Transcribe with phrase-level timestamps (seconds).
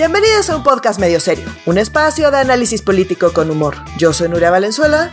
[0.00, 3.76] Bienvenidos a un podcast medio serio, un espacio de análisis político con humor.
[3.98, 5.10] Yo soy Nuria Valenzuela.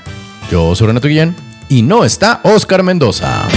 [0.49, 1.36] Yo soy Renato Guillén
[1.67, 3.50] y no está Oscar Mendoza.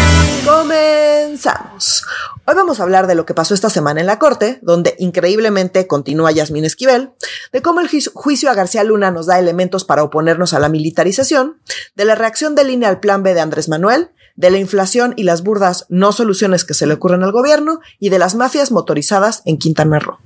[0.45, 2.05] Comenzamos.
[2.47, 5.87] Hoy vamos a hablar de lo que pasó esta semana en la Corte, donde increíblemente
[5.87, 7.13] continúa Yasmín Esquivel,
[7.53, 11.61] de cómo el juicio a García Luna nos da elementos para oponernos a la militarización,
[11.95, 15.23] de la reacción de línea al plan B de Andrés Manuel, de la inflación y
[15.23, 19.43] las burdas no soluciones que se le ocurren al gobierno y de las mafias motorizadas
[19.45, 20.19] en Quintana Roo.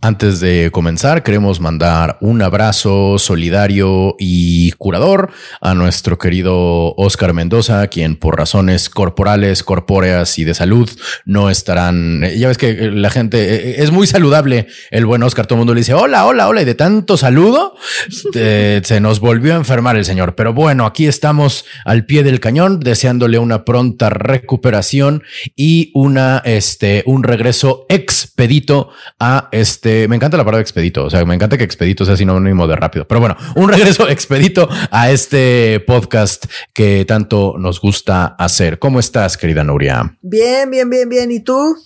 [0.00, 7.86] Antes de comenzar, queremos mandar un abrazo solidario y curador a nuestro querido Oscar Mendoza,
[7.88, 10.88] quien por razones corporales, corpóreas y de salud
[11.24, 12.22] no estarán.
[12.36, 14.66] Ya ves que la gente es muy saludable.
[14.90, 17.74] El buen Oscar, todo el mundo le dice hola, hola, hola, y de tanto saludo
[18.32, 20.34] se nos volvió a enfermar el señor.
[20.34, 25.22] Pero bueno, aquí estamos al pie del cañón, deseándole una pronta recuperación
[25.56, 30.08] y una, este, un regreso expedito a este.
[30.08, 31.04] Me encanta la palabra expedito.
[31.04, 33.06] O sea, me encanta que expedito sea sinónimo de rápido.
[33.06, 38.78] Pero bueno, un regreso expedito a este podcast que tanto nos gusta hacer.
[38.78, 40.16] ¿Cómo estás, querida Nuria?
[40.22, 41.30] Bien, bien, bien, bien.
[41.30, 41.76] ¿Y tú?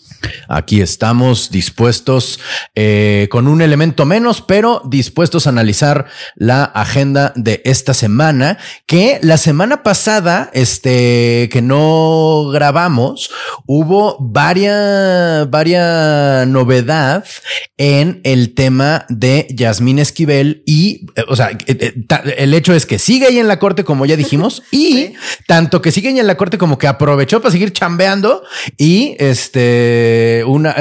[0.48, 2.40] Aquí estamos dispuestos
[2.74, 6.06] eh, con un elemento menos, pero dispuestos a analizar
[6.36, 13.30] la agenda de esta semana, que la semana pasada, este, que no grabamos,
[13.66, 17.24] hubo varias, varias novedad
[17.76, 21.94] en el tema de Yasmín Esquivel y, eh, o sea, eh,
[22.36, 25.12] el hecho es que sigue ahí en la corte, como ya dijimos, y
[25.46, 28.42] tanto que sigue ahí en la corte como que aprovechó para seguir chambeando
[28.76, 30.74] y este eh, una,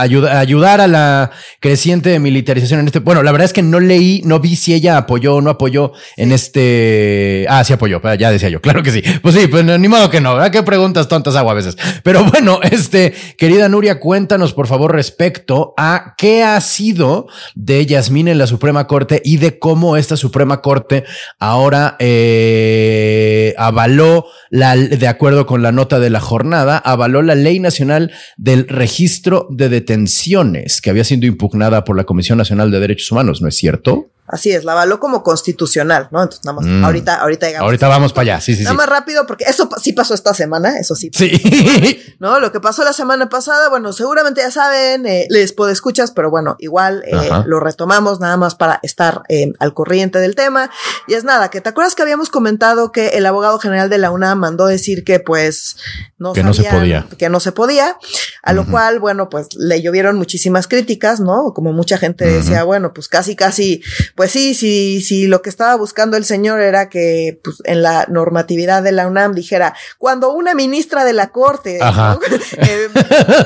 [0.00, 2.98] ayudar a la creciente militarización en este.
[2.98, 5.92] Bueno, la verdad es que no leí, no vi si ella apoyó o no apoyó
[6.16, 7.46] en este.
[7.48, 9.02] Ah, sí apoyó, ya decía yo, claro que sí.
[9.22, 10.50] Pues sí, pues ni modo que no, ¿verdad?
[10.50, 11.76] Qué preguntas tontas hago a veces.
[12.02, 18.28] Pero bueno, este, querida Nuria, cuéntanos por favor respecto a qué ha sido de Yasmín
[18.28, 21.04] en la Suprema Corte y de cómo esta Suprema Corte
[21.38, 27.60] ahora eh, avaló la, de acuerdo con la nota de la jornada, avaló la ley
[27.60, 33.12] nacional del registro de detenciones que había sido impugnada por la Comisión Nacional de Derechos
[33.12, 34.10] Humanos, ¿no es cierto?
[34.26, 36.22] Así es, la avaló como constitucional, ¿no?
[36.22, 36.82] Entonces, nada más, mm.
[36.82, 37.66] ahorita, ahorita digamos.
[37.66, 38.62] Ahorita vamos para allá, sí, sí.
[38.62, 41.10] Nada más rápido, porque eso sí pasó esta semana, eso sí.
[41.12, 42.16] Sí.
[42.20, 42.40] ¿No?
[42.40, 46.30] Lo que pasó la semana pasada, bueno, seguramente ya saben, eh, les puedo escuchas, pero
[46.30, 47.14] bueno, igual eh,
[47.44, 50.70] lo retomamos nada más para estar eh, al corriente del tema.
[51.06, 54.10] Y es nada, que te acuerdas que habíamos comentado que el abogado general de la
[54.10, 55.76] UNAM mandó decir que pues
[56.16, 57.06] no que no se podía.
[57.18, 57.98] Que no se podía,
[58.42, 61.52] a lo cual, bueno, pues le llovieron muchísimas críticas, ¿no?
[61.52, 63.82] Como mucha gente decía, bueno, pues casi, casi
[64.14, 68.06] pues sí, sí, sí, lo que estaba buscando el señor era que pues, en la
[68.08, 71.78] normatividad de la UNAM dijera, cuando una ministra de la Corte
[72.56, 72.88] eh,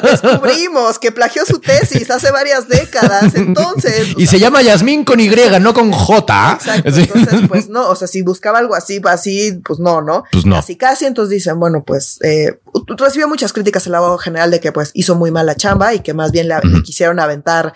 [0.03, 4.09] descubrimos que plagió su tesis hace varias décadas, entonces...
[4.17, 5.31] Y se llama Yasmín con Y,
[5.61, 6.59] no con J.
[6.61, 10.25] Exacto, entonces pues no, o sea, si buscaba algo así, así, pues no, ¿no?
[10.31, 10.57] Pues no.
[10.57, 12.59] Casi, casi, entonces dicen, bueno, pues eh,
[12.89, 16.01] recibió muchas críticas el abogado general de que pues hizo muy mal la chamba y
[16.01, 17.73] que más bien le, quisieron aventar,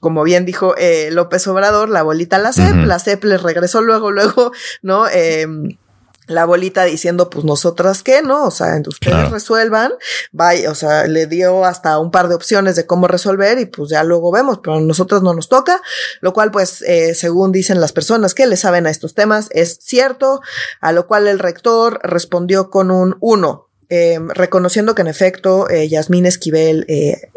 [0.00, 4.10] como bien dijo eh, López Obrador, la bolita la CEP, la CEP les regresó luego,
[4.10, 4.52] luego,
[4.82, 5.08] ¿no?
[5.08, 5.76] Em,
[6.26, 8.44] la bolita diciendo, pues nosotras qué, ¿no?
[8.44, 9.92] O sea, ustedes resuelvan,
[10.32, 13.90] vaya, o sea, le dio hasta un par de opciones de cómo resolver y pues
[13.90, 15.82] ya luego vemos, pero a nosotros no nos toca,
[16.20, 19.78] lo cual pues, eh, según dicen las personas que le saben a estos temas, es
[19.82, 20.40] cierto,
[20.80, 25.88] a lo cual el rector respondió con un uno, em, reconociendo que en efecto eh,
[25.88, 27.30] Yasmín Esquivel eh,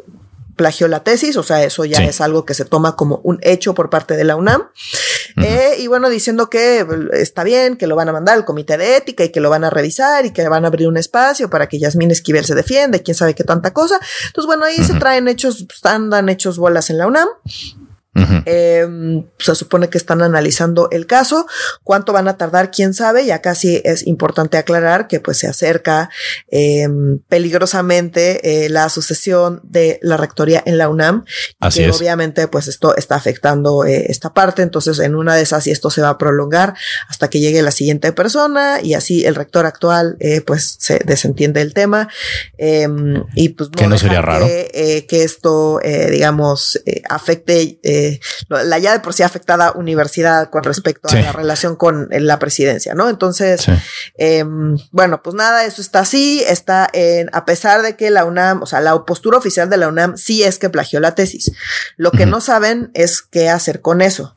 [0.58, 3.74] plagió la tesis, o sea, eso ya es algo que se toma como un hecho
[3.74, 4.64] por parte de la UNAM.
[5.38, 8.98] Eh, y bueno, diciendo que está bien, que lo van a mandar al comité de
[8.98, 11.70] ética y que lo van a revisar y que van a abrir un espacio para
[11.70, 14.00] que Yasmín Esquivel se defienda y quién sabe qué tanta cosa.
[14.26, 17.28] Entonces, bueno, ahí se traen hechos, andan hechos bolas en la UNAM.
[18.46, 21.46] Em, se supone que están analizando el caso.
[21.84, 22.72] ¿Cuánto van a tardar?
[22.72, 23.24] ¿Quién sabe?
[23.24, 26.10] Y acá sí es importante aclarar que pues se acerca
[26.50, 31.26] em, peligrosamente eh, la sucesión de la rectoría en la UNAM.
[31.60, 34.62] Así que obviamente pues esto está afectando eh, esta parte.
[34.64, 36.74] Entonces en una de esas y esto se va a prolongar
[37.10, 41.62] hasta que llegue la siguiente persona y así el rector actual eh, pues se desentiende
[41.62, 42.10] el tema.
[42.58, 47.80] Em, y pues no, que no sería raro que, que esto digamos afecte
[48.50, 52.40] la ya de por sí afectada universidad con respecto a la relación con eh, la
[52.40, 53.10] presidencia, ¿no?
[53.10, 53.66] Entonces,
[54.18, 58.62] em, bueno, pues nada, eso está así, está en, a pesar de que la UNAM,
[58.64, 61.52] o sea, la postura oficial de la UNAM sí es que plagió la tesis.
[61.98, 64.37] Lo que no saben es qué hacer con eso.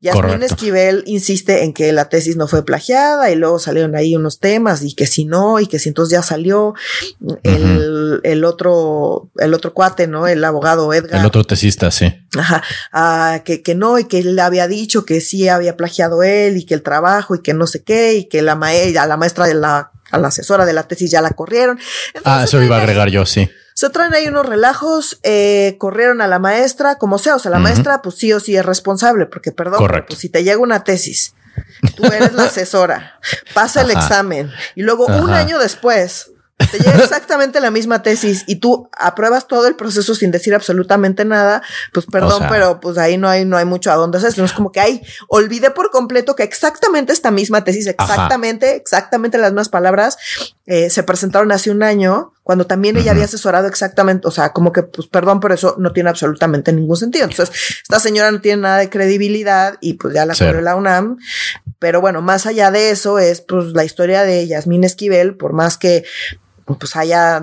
[0.00, 4.38] Yasmín Esquivel insiste en que la tesis no fue plagiada y luego salieron ahí unos
[4.38, 6.74] temas y que si no y que si entonces ya salió
[7.42, 10.26] el, el otro el otro cuate, ¿no?
[10.26, 11.20] El abogado Edgar.
[11.20, 12.14] El otro tesista, sí.
[12.36, 12.62] Ajá,
[12.92, 16.64] ah, que, que no y que él había dicho que sí había plagiado él y
[16.64, 19.54] que el trabajo y que no sé qué y que la, maestra, la maestra de
[19.54, 21.78] la, a la asesora de la tesis ya la corrieron.
[22.24, 23.50] ah, eso iba a agregar yo, sí.
[23.74, 27.60] Se traen ahí unos relajos, eh, corrieron a la maestra, como sea, o sea, la
[27.60, 31.34] maestra pues sí o sí es responsable, porque perdón, pues si te llega una tesis,
[31.94, 33.20] tú eres la asesora,
[33.54, 36.32] pasa el examen y luego un año después
[36.70, 41.24] te llega exactamente la misma tesis y tú apruebas todo el proceso sin decir absolutamente
[41.24, 41.62] nada,
[41.92, 44.36] pues perdón, pero pues ahí no hay, no hay mucho a dónde hacer.
[44.38, 49.38] No es como que hay, olvidé por completo que exactamente esta misma tesis, exactamente, exactamente
[49.38, 50.18] las mismas palabras,
[50.66, 54.72] eh, se presentaron hace un año, cuando también ella había asesorado exactamente, o sea, como
[54.72, 57.26] que, pues perdón, pero eso no tiene absolutamente ningún sentido.
[57.26, 61.18] Entonces, esta señora no tiene nada de credibilidad y pues ya la corrió la UNAM.
[61.78, 65.76] Pero bueno, más allá de eso es pues la historia de Yasmín Esquivel, por más
[65.76, 66.04] que
[66.76, 67.42] pues haya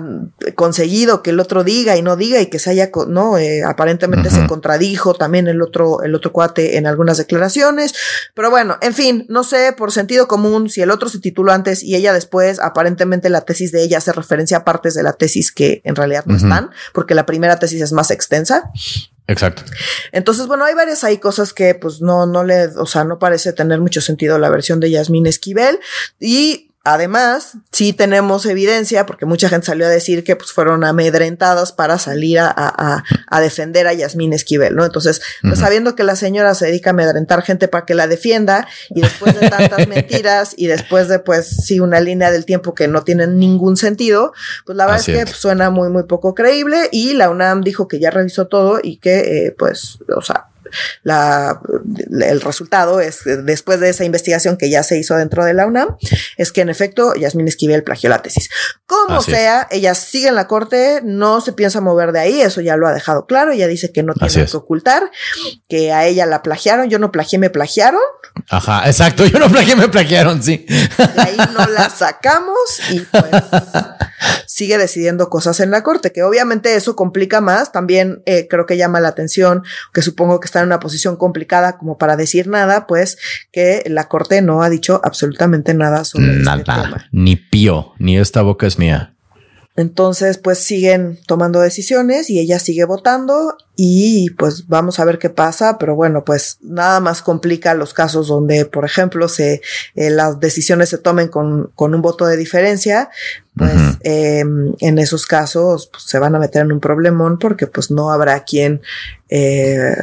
[0.54, 4.30] conseguido que el otro diga y no diga y que se haya, no, eh, aparentemente
[4.30, 7.94] se contradijo también el otro, el otro cuate en algunas declaraciones,
[8.34, 11.82] pero bueno, en fin, no sé por sentido común si el otro se tituló antes
[11.82, 15.50] y ella después, aparentemente la tesis de ella hace referencia a partes de la tesis
[15.50, 18.70] que en realidad no están, porque la primera tesis es más extensa.
[19.28, 19.62] Exacto.
[20.12, 23.52] Entonces, bueno, hay varias ahí cosas que pues no, no le, o sea, no parece
[23.52, 25.80] tener mucho sentido la versión de Yasmín Esquivel.
[26.20, 31.72] Y Además, sí tenemos evidencia, porque mucha gente salió a decir que pues, fueron amedrentadas
[31.72, 34.84] para salir a, a, a defender a Yasmín Esquivel, ¿no?
[34.84, 38.68] Entonces, pues, sabiendo que la señora se dedica a amedrentar gente para que la defienda,
[38.90, 42.86] y después de tantas mentiras, y después de, pues, sí, una línea del tiempo que
[42.86, 44.32] no tiene ningún sentido,
[44.64, 47.88] pues la verdad es que pues, suena muy, muy poco creíble, y la UNAM dijo
[47.88, 50.50] que ya revisó todo y que, eh, pues, o sea,
[51.02, 51.60] la,
[52.20, 55.96] el resultado es, después de esa investigación que ya se hizo dentro de la UNAM,
[56.36, 58.48] es que en efecto Yasmín Esquivel plagió la tesis.
[58.86, 62.76] Como sea, ella sigue en la corte, no se piensa mover de ahí, eso ya
[62.76, 65.10] lo ha dejado claro, ella dice que no tiene que ocultar,
[65.68, 68.00] que a ella la plagiaron, yo no plagié, me plagiaron.
[68.48, 70.66] Ajá, exacto, yo no plagié, me plagiaron, sí.
[70.68, 72.56] De ahí no la sacamos
[72.90, 73.24] y pues
[74.46, 78.76] sigue decidiendo cosas en la corte, que obviamente eso complica más, también eh, creo que
[78.76, 79.62] llama la atención,
[79.92, 83.18] que supongo que está en una posición complicada como para decir nada, pues
[83.52, 87.06] que la corte no ha dicho absolutamente nada sobre este nada, este tema.
[87.12, 89.15] Ni pío, ni esta boca es mía.
[89.76, 95.28] Entonces, pues siguen tomando decisiones y ella sigue votando y pues vamos a ver qué
[95.28, 99.60] pasa, pero bueno, pues nada más complica los casos donde, por ejemplo, se
[99.94, 103.10] eh, las decisiones se tomen con, con, un voto de diferencia,
[103.54, 107.90] pues em, en esos casos pues, se van a meter en un problemón porque pues
[107.90, 108.80] no habrá quien
[109.28, 109.94] eh,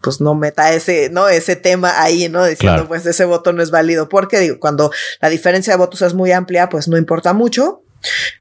[0.00, 1.28] pues no meta ese, ¿no?
[1.28, 2.44] Ese tema ahí, ¿no?
[2.46, 4.08] Diciendo, pues ese voto no es válido.
[4.08, 4.90] Porque digo, cuando
[5.20, 7.82] la diferencia de votos es muy amplia, pues no importa mucho.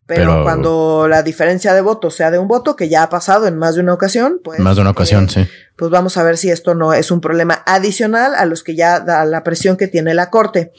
[0.06, 3.58] Pero, cuando la diferencia de votos sea de un voto, que ya ha pasado en
[3.58, 4.60] más de una ocasión, pues.
[4.60, 5.48] Más de una ocasión, eh, sí.
[5.76, 9.00] Pues vamos a ver si esto no es un problema adicional a los que ya
[9.00, 10.72] da la presión que tiene la corte.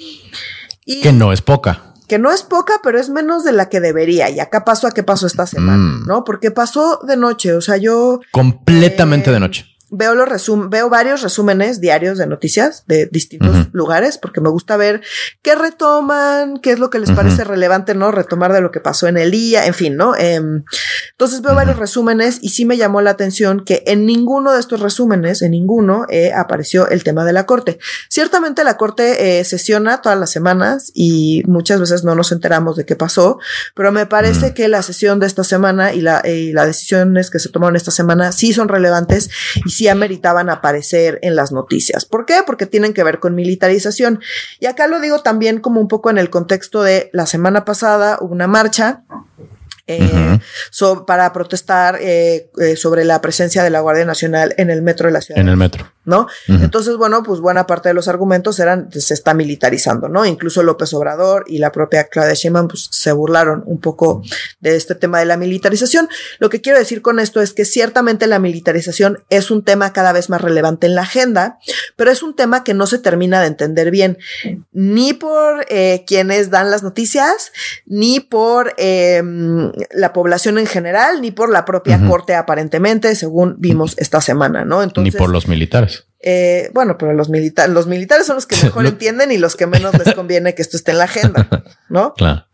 [0.84, 3.78] Y que no es poca que no es poca, pero es menos de la que
[3.78, 4.28] debería.
[4.30, 6.06] Y acá pasó a qué pasó esta semana, mm.
[6.08, 6.24] ¿no?
[6.24, 8.18] Porque pasó de noche, o sea, yo...
[8.32, 14.18] Completamente de noche veo los resum veo varios resúmenes diarios de noticias de distintos lugares
[14.18, 15.02] porque me gusta ver
[15.42, 18.10] qué retoman, qué es lo que les parece relevante, ¿no?
[18.10, 20.16] Retomar de lo que pasó en el día, en fin, ¿no?
[20.16, 20.64] Em,
[21.12, 24.80] entonces veo varios resúmenes y sí me llamó la atención que en ninguno de estos
[24.80, 27.78] resúmenes, en ninguno, eh, apareció el tema de la corte.
[28.08, 32.86] Ciertamente la corte eh, sesiona todas las semanas y muchas veces no nos enteramos de
[32.86, 33.38] qué pasó,
[33.74, 37.38] pero me parece que la sesión de esta semana y, la, y las decisiones que
[37.38, 39.30] se tomaron esta semana sí son relevantes
[39.64, 42.04] y sí ameritaban aparecer en las noticias.
[42.04, 42.42] ¿Por qué?
[42.44, 44.20] Porque tienen que ver con militarización.
[44.58, 48.18] Y acá lo digo también como un poco en el contexto de la semana pasada
[48.20, 49.04] hubo una marcha
[49.90, 50.38] eh,
[51.06, 55.12] para protestar eh, eh, sobre la presencia de la Guardia Nacional en el metro de
[55.12, 55.40] la ciudad.
[55.40, 55.90] En el metro.
[56.02, 56.26] ¿No?
[56.48, 60.24] Entonces, bueno, pues buena parte de los argumentos eran, se está militarizando, ¿no?
[60.24, 64.22] Incluso López Obrador y la propia Claudia Sheinbaum pues, se burlaron un poco
[64.60, 66.08] de este tema de la militarización.
[66.38, 70.12] Lo que quiero decir con esto es que ciertamente la militarización es un tema cada
[70.12, 71.58] vez más relevante en la agenda,
[71.96, 74.18] pero es un tema que no se termina de entender bien,
[74.72, 75.66] ni por
[76.06, 77.52] quienes dan las noticias,
[77.86, 83.96] ni por em, la población en general, ni por la propia corte aparentemente, según vimos
[83.98, 84.82] esta semana, ¿no?
[84.82, 86.06] Entonces, ni por los militares.
[86.22, 89.66] Eh, bueno, pero los militares, los militares son los que mejor entienden y los que
[89.66, 91.48] menos les conviene que esto esté en la agenda,
[91.88, 92.12] ¿no?
[92.14, 92.46] Claro.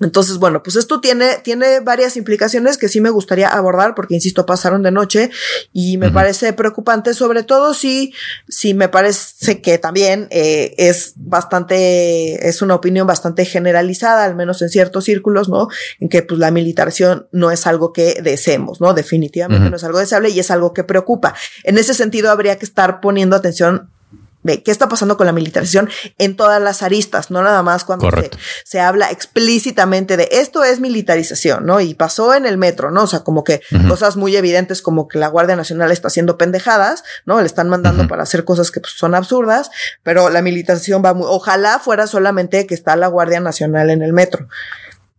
[0.00, 4.44] Entonces, bueno, pues esto tiene, tiene varias implicaciones que sí me gustaría abordar porque, insisto,
[4.44, 5.30] pasaron de noche
[5.72, 8.12] y me parece preocupante, sobre todo si,
[8.48, 14.60] si me parece que también eh, es bastante, es una opinión bastante generalizada, al menos
[14.62, 15.68] en ciertos círculos, ¿no?
[16.00, 18.94] En que pues la militarización no es algo que deseemos, ¿no?
[18.94, 21.34] Definitivamente no es algo deseable y es algo que preocupa.
[21.62, 23.92] En ese sentido, habría que estar poniendo atención
[24.42, 25.88] de qué está pasando con la militarización
[26.18, 28.08] en todas las aristas, no nada más cuando
[28.64, 31.80] se, habla explícitamente de esto es militarización, ¿no?
[31.80, 33.04] Y pasó en el metro, ¿no?
[33.04, 37.04] O sea, como que cosas muy evidentes como que la Guardia Nacional está haciendo pendejadas,
[37.24, 37.40] ¿no?
[37.40, 39.70] Le están mandando para hacer cosas que pues, son absurdas,
[40.02, 44.12] pero la militarización va muy, ojalá fuera solamente que está la Guardia Nacional en el
[44.12, 44.48] metro.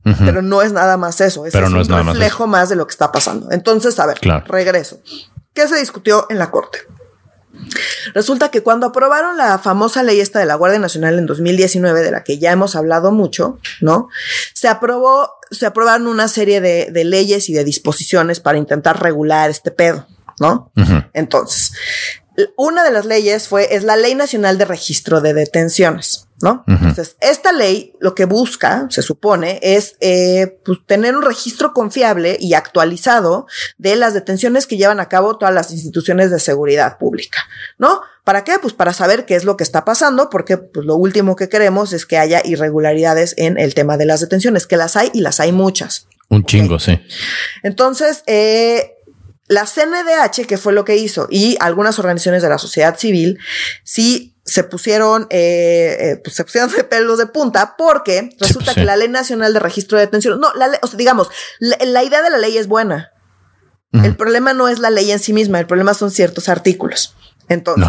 [0.04, 3.52] Pero no es nada más eso, es, un reflejo más, de lo que está pasando.
[3.52, 5.00] Entonces, a ver, regreso.
[5.54, 6.80] ¿Qué se discutió en la Corte?
[8.14, 12.12] Resulta que cuando aprobaron la famosa ley esta de la Guardia Nacional en 2019, de
[12.12, 14.10] la que ya hemos hablado mucho, ¿no?
[14.54, 19.72] Se aprobó, se aprobaron una serie de, leyes y de disposiciones para intentar regular este
[19.72, 20.08] pedo,
[20.40, 20.72] ¿no?
[21.14, 21.74] Entonces,
[22.58, 26.28] una de las leyes fue, es la Ley Nacional de Registro de Detenciones.
[26.44, 26.64] ¿no?
[26.68, 32.36] Entonces, esta ley lo que busca, se supone, es eh, pues, tener un registro confiable
[32.38, 33.48] y actualizado
[33.78, 37.40] de las detenciones que llevan a cabo todas las instituciones de seguridad pública,
[37.78, 38.02] ¿no?
[38.26, 38.60] ¿Para qué?
[38.62, 41.94] Pues para saber qué es lo que está pasando, porque pues, lo último que queremos
[41.94, 45.40] es que haya irregularidades en el tema de las detenciones, que las hay y las
[45.40, 46.08] hay muchas.
[46.30, 47.00] Un chingo, sí.
[47.64, 48.93] Entonces, eh,
[49.48, 53.40] la CNDH, que fue lo que hizo, y algunas organizaciones de la sociedad civil,
[53.84, 58.76] sí se pusieron, eh, eh, pues se pusieron de pelos de punta porque resulta pues
[58.76, 62.22] que la Ley Nacional de Registro de Detención, no, la o sea, digamos, la, idea
[62.22, 63.12] de la ley es buena.
[63.92, 67.16] El problema no es la ley en sí misma, el problema son ciertos artículos.
[67.48, 67.88] Entonces,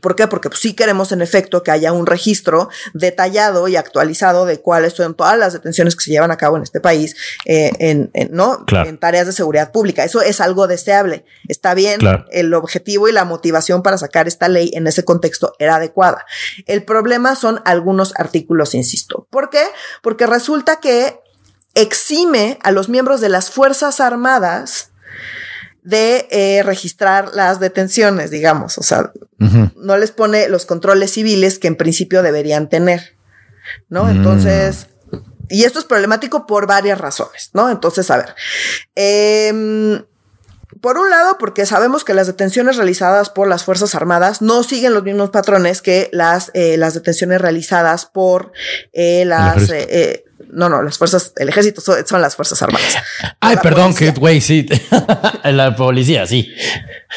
[0.00, 0.26] ¿Por qué?
[0.26, 4.94] Porque pues, sí queremos en efecto que haya un registro detallado y actualizado de cuáles
[4.94, 8.64] son todas las detenciones que se llevan a cabo en este país eh, en, ¿no?
[8.68, 10.04] en tareas de seguridad pública.
[10.04, 11.24] Eso es algo deseable.
[11.48, 12.00] Está bien.
[12.30, 16.24] El objetivo y la motivación para sacar esta ley en ese contexto era adecuada.
[16.66, 19.26] El problema son algunos artículos, insisto.
[19.30, 19.64] ¿Por qué?
[20.02, 21.20] Porque resulta que
[21.74, 24.90] exime a los miembros de las Fuerzas Armadas
[25.84, 28.78] de eh, registrar las detenciones, digamos.
[28.78, 29.12] O sea,
[29.76, 33.16] no les pone los controles civiles que en principio deberían tener,
[33.90, 34.04] ¿no?
[34.04, 34.10] Mm.
[34.10, 34.86] Entonces,
[35.50, 37.70] y esto es problemático por varias razones, ¿no?
[37.70, 38.34] Entonces, a ver.
[38.94, 40.02] Em,
[40.80, 44.94] por un lado, porque sabemos que las detenciones realizadas por las Fuerzas Armadas no siguen
[44.94, 48.52] los mismos patrones que las, eh, las detenciones realizadas por
[48.94, 49.70] eh, las
[50.54, 52.96] no, no, las fuerzas, el ejército son, las fuerzas armadas.
[53.40, 54.66] Ay, perdón, que güey, sí.
[55.44, 56.52] la policía, sí.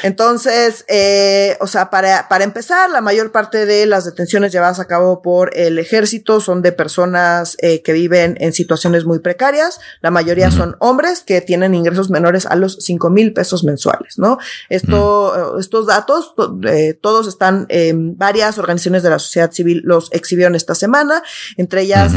[0.03, 4.85] Entonces, eh, o sea, para, para empezar, la mayor parte de las detenciones llevadas a
[4.85, 9.79] cabo por el ejército son de personas eh, que viven en situaciones muy precarias.
[10.01, 14.37] La mayoría son hombres que tienen ingresos menores a los 5 mil pesos mensuales, ¿no?
[14.69, 16.33] Esto, estos datos,
[16.67, 21.23] eh, todos están en varias organizaciones de la sociedad civil, los exhibieron esta semana,
[21.57, 22.13] entre ellas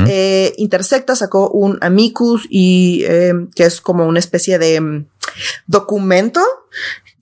[0.56, 3.04] Intersecta sacó un amicus y
[3.54, 5.06] que es como una especie de mm,
[5.66, 6.42] documento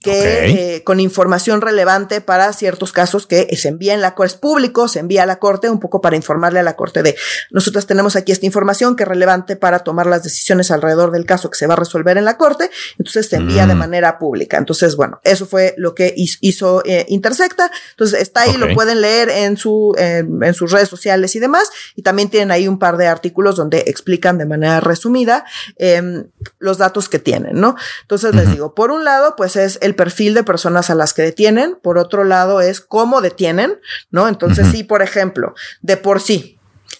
[0.01, 4.39] que eh, con información relevante para ciertos casos que se envía en la corte, es
[4.39, 7.15] público, se envía a la corte un poco para informarle a la corte de
[7.51, 11.49] nosotros tenemos aquí esta información que es relevante para tomar las decisiones alrededor del caso
[11.49, 13.77] que se va a resolver en la corte, entonces se envía de mm.
[13.77, 14.57] manera pública.
[14.57, 17.71] Entonces, bueno, eso fue lo que hizo eh, Intersecta.
[17.91, 22.01] Entonces está ahí, lo pueden leer en su en sus redes sociales y demás, y
[22.01, 25.45] también tienen ahí un par de artículos donde explican de manera resumida
[25.77, 26.25] em,
[26.59, 27.75] los datos que tienen, ¿no?
[28.01, 31.13] Entonces les digo, por un lado, pues es el el perfil de personas a las
[31.13, 33.79] que detienen, por otro lado es cómo detienen,
[34.11, 34.27] ¿no?
[34.27, 36.59] Entonces, sí, por ejemplo, de por sí,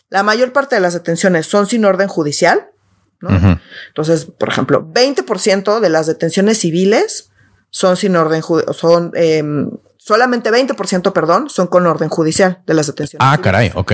[0.09, 2.69] la mayor parte de las detenciones son sin orden judicial,
[3.21, 3.59] ¿no?
[3.89, 7.31] Entonces, por ejemplo, 20% de las detenciones civiles
[7.69, 12.87] son sin orden judicial, son em, solamente 20%, perdón, son con orden judicial de las
[12.87, 13.27] detenciones.
[13.27, 13.91] Ah, caray, ok.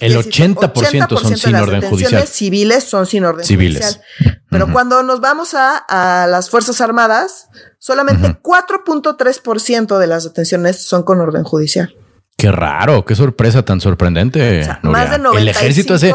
[0.00, 2.26] el 80%, son sin orden judicial.
[2.26, 4.00] civiles son sin orden civiles.
[4.18, 4.42] judicial.
[4.50, 7.48] Pero cuando nos vamos a, las Fuerzas Armadas,
[7.84, 11.94] solamente 4.3% de las detenciones son con orden judicial.
[12.34, 14.66] Qué raro, qué sorpresa tan sorprendente.
[14.80, 16.14] más de 95, el ejército hace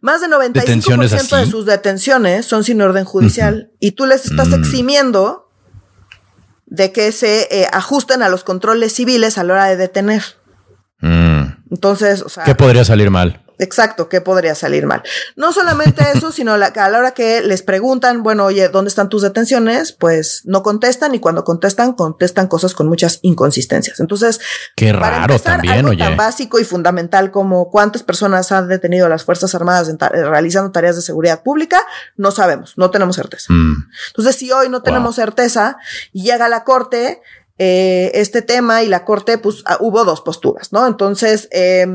[0.00, 4.54] más de 95% de sus detenciones son sin orden judicial y tú les estás mm.
[4.54, 5.52] eximiendo
[6.66, 10.24] de que se eh, ajusten a los controles civiles a la hora de detener.
[10.98, 11.42] Mm.
[11.70, 12.42] Entonces, o sea.
[12.42, 13.40] ¿Qué podría salir mal?
[13.62, 15.02] Exacto, ¿qué podría salir mal?
[15.36, 19.08] No solamente eso, sino la, a la hora que les preguntan, bueno, oye, ¿dónde están
[19.08, 19.92] tus detenciones?
[19.92, 24.00] Pues no contestan y cuando contestan, contestan cosas con muchas inconsistencias.
[24.00, 24.40] Entonces,
[24.74, 26.00] qué raro también, algo oye.
[26.00, 31.02] tan básico y fundamental como cuántas personas han detenido las Fuerzas Armadas realizando tareas de
[31.02, 31.80] seguridad pública,
[32.16, 33.52] no sabemos, no tenemos certeza.
[33.52, 33.88] Mm.
[34.08, 35.76] Entonces, si hoy no tenemos certeza
[36.12, 37.22] y llega a la corte,
[37.58, 40.86] eh, este tema y la corte, pues ah, hubo dos posturas, ¿no?
[40.86, 41.86] Entonces, eh,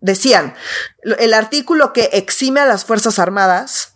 [0.00, 0.54] decían,
[1.02, 3.89] el artículo que exime a las Fuerzas Armadas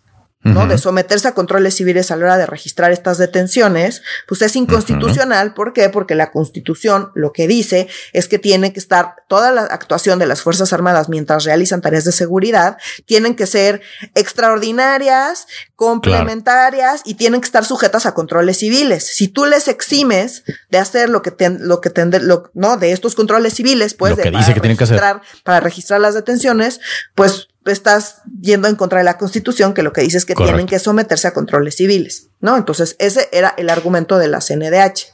[0.45, 0.67] ¿no?
[0.67, 5.53] De someterse a controles civiles a la hora de registrar estas detenciones, pues es inconstitucional.
[5.55, 5.89] ¿Por qué?
[5.89, 10.27] Porque la Constitución lo que dice es que tiene que estar toda la actuación de
[10.27, 13.81] las Fuerzas Armadas mientras realizan tareas de seguridad, tienen que ser
[14.13, 19.03] extraordinarias, complementarias y tienen que estar sujetas a controles civiles.
[19.03, 23.55] Si tú les eximes de hacer lo que lo que lo, no de estos controles
[23.55, 25.01] civiles, pues lo que de, dice que tienen que hacer
[25.43, 26.79] para registrar las detenciones,
[27.15, 30.67] pues estás yendo en contra de la Constitución, que lo que dice es que tienen
[30.67, 32.57] que someterse a controles civiles, ¿no?
[32.57, 35.13] Entonces, ese era el argumento de la CNDH.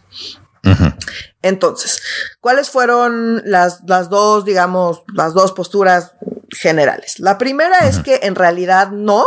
[1.41, 2.01] Entonces,
[2.39, 6.13] ¿cuáles fueron las, las dos, digamos, las dos posturas
[6.49, 7.19] generales?
[7.19, 9.25] La primera es que en realidad no,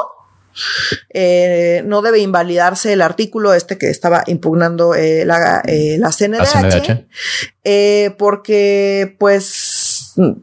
[1.11, 7.07] eh, no debe invalidarse el artículo este que estaba impugnando eh, la, eh, la, CNDH,
[8.17, 9.74] porque pues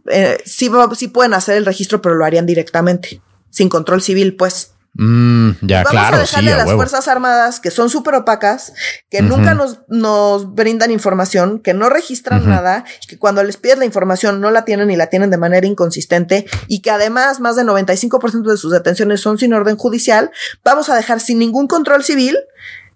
[0.09, 4.73] eh, sí, sí pueden hacer el registro, pero lo harían directamente, sin control civil, pues.
[4.93, 6.17] Mm, ya, Vamos claro.
[6.17, 8.73] a dejarle a las Fuerzas Armadas, que son súper opacas,
[9.09, 13.85] que nunca nos, nos brindan información, que no registran nada, que cuando les pides la
[13.85, 17.67] información no la tienen y la tienen de manera inconsistente, y que además más del
[17.67, 20.31] 95% de sus detenciones son sin orden judicial,
[20.63, 22.37] vamos a dejar sin ningún control civil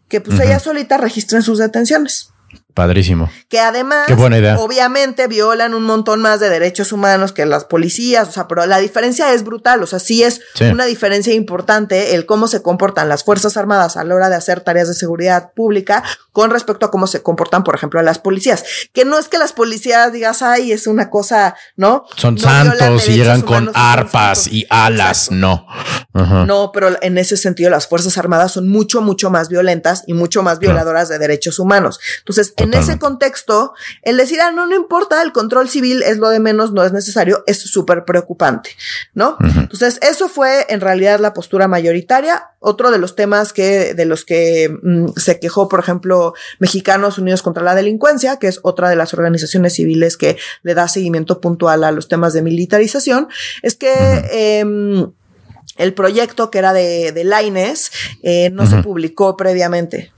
[0.09, 2.31] que pues ellas solitas registren sus detenciones.
[2.75, 3.31] Padrísimo.
[3.47, 4.05] Que además,
[4.59, 8.79] obviamente, violan un montón más de derechos humanos que las policías, o sea, pero la
[8.79, 13.23] diferencia es brutal, o sea, sí es una diferencia importante el cómo se comportan las
[13.23, 16.03] Fuerzas Armadas a la hora de hacer tareas de seguridad pública
[16.35, 18.65] con respecto a cómo se comportan, por ejemplo, a las policías.
[18.91, 22.03] Que no es que las policías digas, ay, es una cosa, ¿no?
[22.17, 25.65] Son santos y llegan con arpas y alas, no.
[26.13, 30.43] No, pero en ese sentido las Fuerzas Armadas son mucho, mucho más violentas y mucho
[30.43, 32.01] más violadoras de derechos humanos.
[32.19, 36.27] Entonces, en ese contexto, el decir, ah, no, no importa, el control civil es lo
[36.27, 38.71] de menos, no es necesario, es súper preocupante,
[39.13, 39.37] ¿no?
[39.39, 42.49] Entonces, eso fue en realidad la postura mayoritaria.
[42.67, 47.43] Otro de los temas que, de los que mm, se quejó, por ejemplo, Mexicanos Unidos
[47.43, 51.83] contra la Delincuencia, que es otra de las organizaciones civiles que le da seguimiento puntual
[51.83, 53.27] a los temas de militarización,
[53.61, 53.93] es que,
[54.31, 55.11] em,
[55.77, 57.91] el proyecto que era de, de Laines
[58.23, 60.11] eh, no se publicó previamente.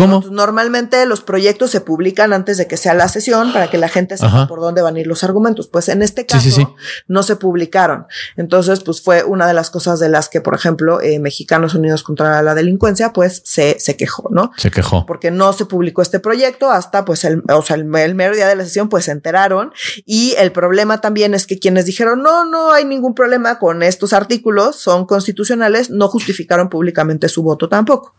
[0.00, 0.24] ¿Cómo?
[0.30, 4.16] Normalmente los proyectos se publican antes de que sea la sesión para que la gente
[4.16, 5.68] sepa por dónde van a ir los argumentos.
[5.68, 6.74] Pues en este caso
[7.06, 8.06] no se publicaron.
[8.36, 12.02] Entonces, pues fue una de las cosas de las que, por ejemplo, eh, Mexicanos Unidos
[12.02, 14.52] contra la Delincuencia, pues se, se quejó, ¿no?
[14.56, 15.04] Se quejó.
[15.04, 18.56] Porque no se publicó este proyecto hasta, pues, el, o sea, el, mero día de
[18.56, 19.72] la sesión, pues se enteraron.
[20.06, 24.12] Y el problema también es que quienes dijeron, no, no hay ningún problema con estos
[24.12, 28.14] artículos, son constitucionales, no justificaron públicamente su voto tampoco.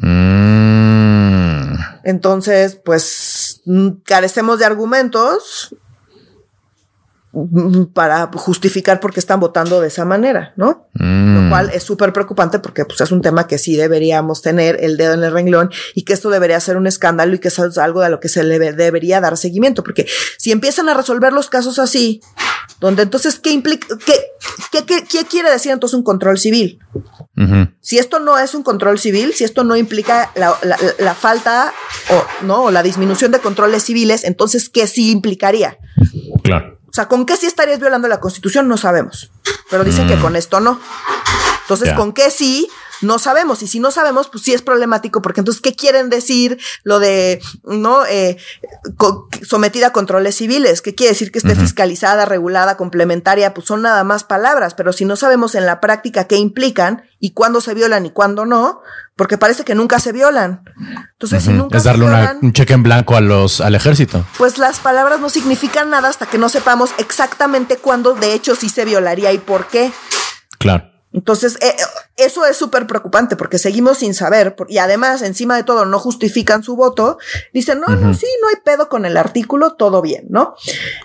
[0.00, 1.74] Mm.
[2.04, 5.74] Entonces, pues mm, carecemos de argumentos
[7.92, 10.88] para justificar por qué están votando de esa manera, ¿no?
[10.94, 14.96] Lo cual es súper preocupante porque pues, es un tema que sí deberíamos tener el
[14.96, 18.00] dedo en el renglón y que esto debería ser un escándalo y que es algo
[18.00, 20.06] de lo que se le debería dar seguimiento, porque
[20.38, 22.20] si empiezan a resolver los casos así,
[22.80, 23.86] donde entonces, ¿qué implica?
[24.06, 26.78] ¿Qué, qué, qué, quiere decir entonces un control civil?
[27.80, 30.56] Si esto no es un control civil, si esto no implica la,
[30.98, 31.72] la, falta
[32.10, 35.78] o no la disminución de controles civiles, entonces ¿qué sí implicaría?
[36.42, 36.77] Claro.
[36.88, 38.66] O sea, ¿con qué sí estarías violando la constitución?
[38.66, 39.30] No sabemos.
[39.70, 40.20] Pero dicen que mm.
[40.20, 40.80] con esto no.
[41.62, 42.68] Entonces, ¿con qué sí?
[43.02, 43.62] No sabemos.
[43.62, 47.40] Y si no sabemos, pues sí es problemático, porque entonces, ¿qué quieren decir lo de,
[47.64, 48.36] no, eh,
[49.46, 50.82] sometida a controles civiles?
[50.82, 53.54] ¿Qué quiere decir que esté fiscalizada, regulada, complementaria?
[53.54, 57.32] Pues son nada más palabras, pero si no sabemos en la práctica qué implican y
[57.32, 58.80] cuándo se violan y cuándo no,
[59.16, 60.62] porque parece que nunca se violan.
[61.12, 62.06] Entonces, si nunca es darle
[62.40, 64.24] un cheque en blanco a los, al ejército.
[64.38, 68.68] Pues las palabras no significan nada hasta que no sepamos exactamente cuándo de hecho sí
[68.68, 69.92] se violaría y por qué.
[70.58, 70.97] Claro.
[71.18, 71.74] Entonces, eh,
[72.16, 76.62] eso es súper preocupante porque seguimos sin saber y además, encima de todo, no justifican
[76.62, 77.18] su voto.
[77.52, 80.54] Dicen, no, no, sí, no hay pedo con el artículo, todo bien, ¿no?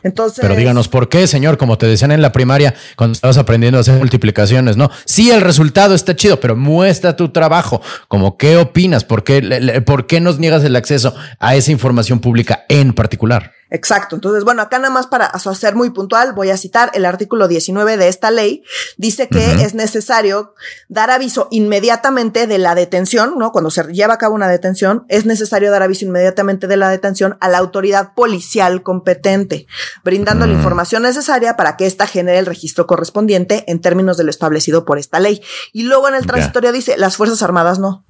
[0.03, 0.39] Entonces.
[0.41, 1.57] Pero díganos, ¿por qué, señor?
[1.57, 4.91] Como te decían en la primaria, cuando estabas aprendiendo a hacer multiplicaciones, ¿no?
[5.05, 7.81] Sí, el resultado está chido, pero muestra tu trabajo.
[8.07, 9.03] Como, ¿qué opinas?
[9.03, 13.51] ¿Por qué, ¿Por qué nos niegas el acceso a esa información pública en particular?
[13.73, 14.15] Exacto.
[14.15, 17.97] Entonces, bueno, acá nada más para ser muy puntual, voy a citar el artículo 19
[17.97, 18.63] de esta ley.
[18.97, 20.53] Dice que es necesario
[20.89, 23.51] dar aviso inmediatamente de la detención, ¿no?
[23.51, 27.35] Cuando se lleva a cabo una detención, es necesario dar aviso inmediatamente de la detención
[27.41, 29.65] a la autoridad policial competente,
[30.03, 30.57] brindando la mm.
[30.57, 34.99] información necesaria para que ésta genere el registro correspondiente en términos de lo establecido por
[34.99, 35.41] esta ley.
[35.71, 38.05] Y luego en el transitorio dice, las Fuerzas Armadas no.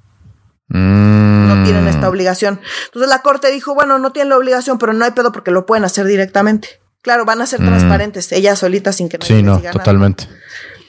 [0.73, 1.47] Mm.
[1.47, 2.59] No tienen esta obligación.
[2.85, 5.65] Entonces la corte dijo, bueno, no tienen la obligación, pero no hay pedo porque lo
[5.65, 6.81] pueden hacer directamente.
[7.01, 7.65] Claro, van a ser mm.
[7.65, 10.27] transparentes, ellas solitas sin que nadie Sí, no, totalmente.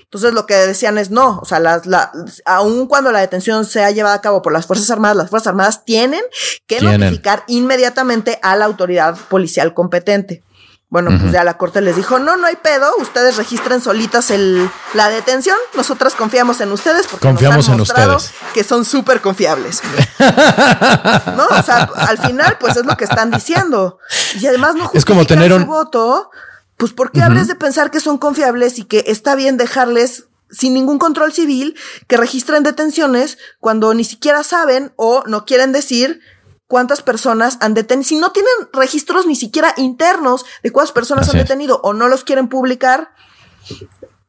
[0.05, 2.13] Entonces lo que decían es no, o sea, las, la,
[2.45, 5.85] aun cuando la detención sea llevada a cabo por las Fuerzas Armadas, las Fuerzas Armadas
[5.85, 6.23] tienen
[6.69, 10.45] que notificar inmediatamente a la autoridad policial competente.
[10.91, 14.71] Bueno, pues ya la corte les dijo, no, no hay pedo, ustedes registren solitas el,
[14.93, 18.33] la detención, nosotras confiamos en ustedes porque confiamos en ustedes.
[18.53, 19.83] que son súper confiables.
[21.37, 23.99] no, o sea, al final, pues es lo que están diciendo.
[24.39, 26.31] Y además no es como tener un voto,
[26.77, 30.75] pues ¿por qué habres de pensar que son confiables y que está bien dejarles sin
[30.75, 36.21] ningún control civil que registren detenciones cuando ni siquiera saben o no quieren decir
[36.67, 41.39] cuántas personas han detenido, si no tienen registros ni siquiera internos de cuántas personas han
[41.39, 43.11] detenido o no los quieren publicar,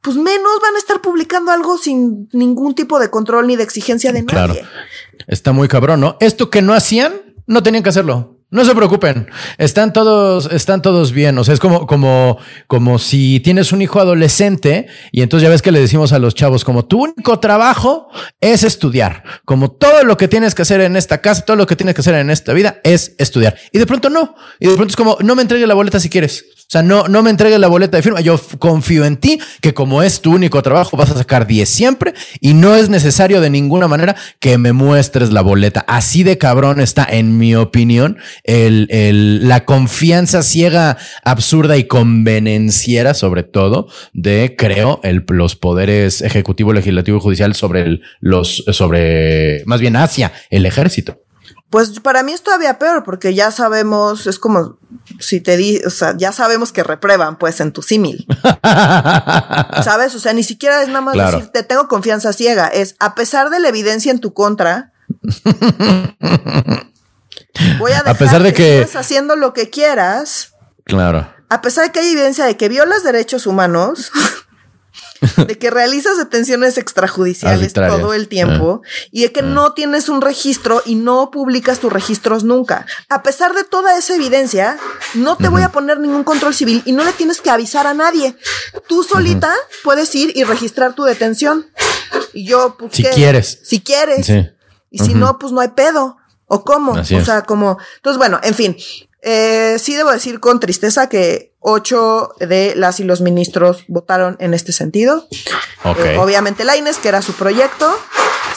[0.02, 4.12] pues menos van a estar publicando algo sin ningún tipo de control ni de exigencia
[4.12, 4.62] de nadie.
[4.62, 4.70] Claro.
[5.28, 6.18] Está muy cabrón, ¿no?
[6.20, 7.14] Esto que no hacían,
[7.48, 8.35] no tenían que hacerlo.
[8.56, 11.38] No se preocupen, están todos, están todos bien.
[11.38, 12.38] O sea, es como, como,
[12.68, 16.36] como si tienes un hijo adolescente y entonces ya ves que le decimos a los
[16.36, 18.08] chavos, como tu único trabajo
[18.40, 19.26] es estudiar.
[19.44, 22.00] Como todo lo que tienes que hacer en esta casa, todo lo que tienes que
[22.00, 23.58] hacer en esta vida es estudiar.
[23.74, 24.36] Y de pronto no.
[24.58, 26.46] Y de pronto es como, no me entregue la boleta si quieres.
[26.66, 28.22] O sea, no, no me entregues la boleta de firma.
[28.22, 32.14] Yo confío en ti, que como es tu único trabajo, vas a sacar 10 siempre
[32.40, 35.86] y no es necesario de ninguna manera que me muestres la boleta.
[35.88, 43.14] Así de cabrón está, en mi opinión, el, el, la confianza ciega, absurda y convenenciera,
[43.14, 49.64] sobre todo, de, creo, el, los poderes ejecutivo, legislativo y judicial sobre el, los, sobre,
[49.66, 51.25] más bien hacia el ejército.
[51.70, 54.78] Pues para mí es todavía peor porque ya sabemos, es como
[55.20, 58.26] si te di, o sea, ya sabemos que reprueban pues en tu símil.
[59.84, 60.16] ¿Sabes?
[60.16, 63.50] O sea, ni siquiera es nada más decir, te tengo confianza ciega, es a pesar
[63.50, 64.94] de la evidencia en tu contra.
[67.80, 70.54] voy a dejar a pesar de que, que haciendo lo que quieras.
[70.86, 71.28] Claro.
[71.50, 74.12] A pesar de que hay evidencia de que violas derechos humanos.
[75.48, 78.88] De que realizas detenciones extrajudiciales todo el tiempo ah.
[79.12, 79.44] y de que ah.
[79.44, 82.86] no tienes un registro y no publicas tus registros nunca.
[83.10, 84.78] A pesar de toda esa evidencia,
[85.14, 87.94] no te voy a poner ningún control civil y no le tienes que avisar a
[87.94, 88.36] nadie.
[88.88, 91.68] Tú solita puedes ir y registrar tu detención.
[92.34, 93.60] Y yo, pues, si quieres.
[93.64, 94.30] Si quieres.
[94.90, 96.18] Y si no, pues no hay pedo.
[96.48, 96.94] ¿O cómo?
[96.94, 97.78] o sea, como.
[97.98, 98.78] Entonces, bueno, en fin.
[99.28, 104.54] Eh, sí debo decir con tristeza que ocho de las y los ministros votaron en
[104.54, 105.28] este sentido.
[105.98, 107.92] Eh, obviamente Laines, que era su proyecto,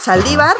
[0.02, 0.54] Saldívar,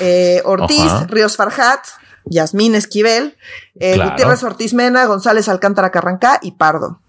[0.00, 1.80] eh, Ortiz, Ríos Farjat,
[2.24, 3.36] Yasmín Esquivel,
[3.74, 7.02] Gutiérrez Ortiz Mena, González Alcántara Carrancá y Pardo.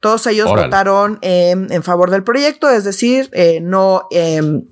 [0.00, 3.30] Todos ellos votaron en favor del proyecto, es decir,
[3.62, 4.66] no em,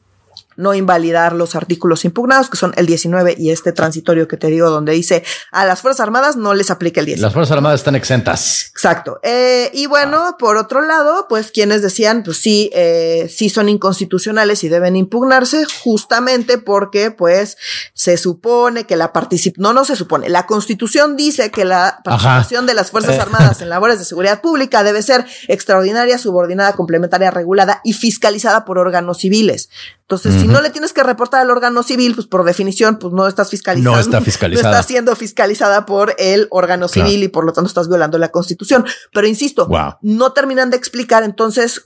[0.57, 4.71] no invalidar los artículos impugnados, que son el 19 y este transitorio que te digo,
[4.71, 7.27] donde dice a las Fuerzas Armadas no les aplica el 19.
[7.27, 8.71] Las Fuerzas Armadas están exentas.
[8.71, 9.21] Exacto.
[9.23, 10.37] Eh, y bueno, ah.
[10.39, 15.67] por otro lado, pues quienes decían, pues sí, eh, sí son inconstitucionales y deben impugnarse,
[15.83, 17.57] justamente porque, pues,
[17.95, 22.67] se supone que la participación, no, no se supone, la Constitución dice que la participación
[22.67, 23.21] de las Fuerzas eh.
[23.21, 28.79] Armadas en labores de seguridad pública debe ser extraordinaria, subordinada, complementaria, regulada y fiscalizada por
[28.79, 29.69] órganos civiles.
[30.03, 33.27] Entonces, si no le tienes que reportar al órgano civil, pues por definición, pues no
[33.27, 33.93] estás fiscalizando.
[33.93, 34.47] No está fiscalizada.
[34.67, 38.31] No está siendo fiscalizada por el órgano civil y por lo tanto estás violando la
[38.31, 38.85] constitución.
[39.13, 39.69] Pero insisto,
[40.03, 41.85] no terminan de explicar entonces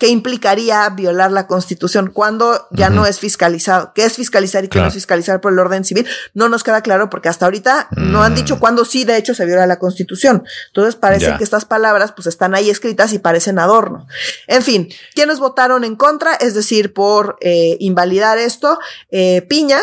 [0.00, 3.92] ¿Qué implicaría violar la constitución cuando ya no es fiscalizado?
[3.94, 6.06] ¿Qué es fiscalizar y qué no es fiscalizar por el orden civil?
[6.32, 8.60] No nos queda claro porque hasta ahorita no han dicho mm.
[8.60, 10.42] cuándo sí, de hecho, se viola la constitución.
[10.68, 14.06] Entonces parece que estas palabras pues están ahí escritas y parecen adorno.
[14.46, 16.32] En fin, ¿quiénes votaron en contra?
[16.34, 18.78] Es decir, por eh, invalidar esto,
[19.10, 19.80] eh, Piña,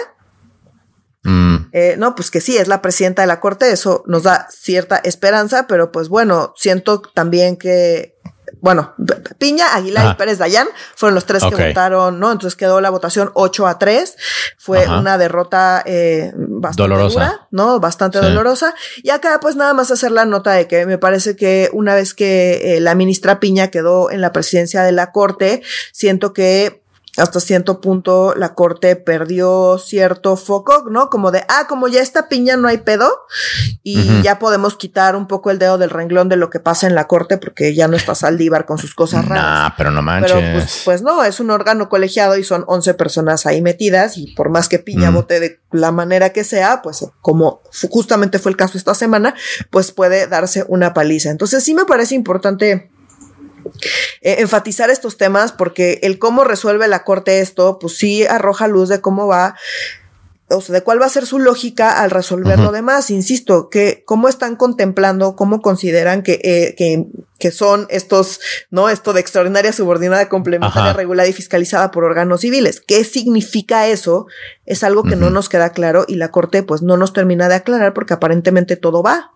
[1.22, 1.58] mm.
[1.74, 4.98] eh, no, pues que sí, es la presidenta de la Corte, eso nos da cierta
[4.98, 8.17] esperanza, pero pues bueno, siento también que
[8.62, 8.96] bueno,
[9.38, 12.32] Piña, Aguilar y Pérez Dayán fueron los tres que votaron, ¿no?
[12.32, 14.16] Entonces quedó la votación 8 a 3.
[14.58, 17.80] Fue una derrota eh, bastante dolorosa, ¿no?
[17.80, 18.74] Bastante dolorosa.
[19.04, 22.14] Y acá, pues nada más hacer la nota de que me parece que una vez
[22.14, 26.82] que eh, la ministra Piña quedó en la presidencia de la Corte, siento que
[27.18, 31.10] hasta cierto punto la corte perdió cierto foco, ¿no?
[31.10, 33.12] Como de, ah, como ya esta piña no hay pedo
[33.84, 36.96] y ya podemos quitar un poco el dedo del renglón de lo que pasa en
[36.96, 39.44] la corte porque ya no está Saldívar con sus cosas raras.
[39.44, 40.32] Nah, pero no manches.
[40.32, 44.34] Pero pues, pues, no, es un órgano colegiado y son 11 personas ahí metidas y
[44.34, 48.58] por más que piña vote de la manera que sea, pues como justamente fue el
[48.58, 49.36] caso esta semana,
[49.70, 51.30] pues puede darse una paliza.
[51.30, 52.90] Entonces sí me parece importante
[54.22, 58.90] eh, enfatizar estos temas porque el cómo resuelve la corte esto, pues sí arroja luz
[58.90, 59.56] de cómo va
[60.50, 63.10] o sea, de cuál va a ser su lógica al resolver lo demás.
[63.10, 67.06] Insisto, que cómo están contemplando, cómo consideran que, eh, que,
[67.38, 68.40] que, son estos,
[68.72, 68.90] ¿no?
[68.90, 72.80] Esto de extraordinaria subordinada complementaria regulada y fiscalizada por órganos civiles.
[72.80, 74.28] ¿Qué significa eso?
[74.66, 77.56] Es algo que no nos queda claro y la Corte pues no nos termina de
[77.56, 79.32] aclarar porque aparentemente todo va.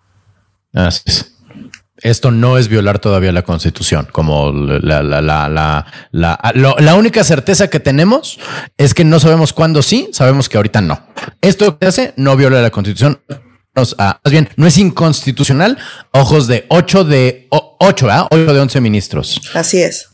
[0.74, 1.32] Así es
[2.02, 7.24] esto no es violar todavía la constitución, como la, la, la, la, la, la única
[7.24, 8.40] certeza que tenemos
[8.78, 11.00] es que no sabemos cuándo sí, sabemos que ahorita no.
[11.42, 13.22] Esto que hace no viola la constitución.
[13.76, 13.96] más
[14.32, 15.78] bien, no es inconstitucional.
[16.12, 18.28] Ojos de 8 de 8, ¿ah?
[18.32, 19.42] 8 de 11 ministros.
[19.54, 20.10] Así es.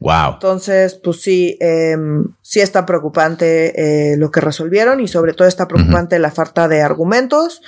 [0.00, 0.34] Wow.
[0.34, 1.96] Entonces, pues sí, eh,
[2.40, 6.82] sí está preocupante eh, lo que resolvieron y sobre todo está preocupante la falta de
[6.82, 7.60] argumentos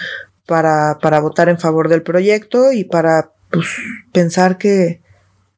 [0.46, 3.68] para, para votar en favor del proyecto y para pues,
[4.12, 5.02] pensar que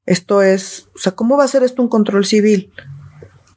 [0.07, 2.73] esto es, o sea, ¿cómo va a ser esto un control civil?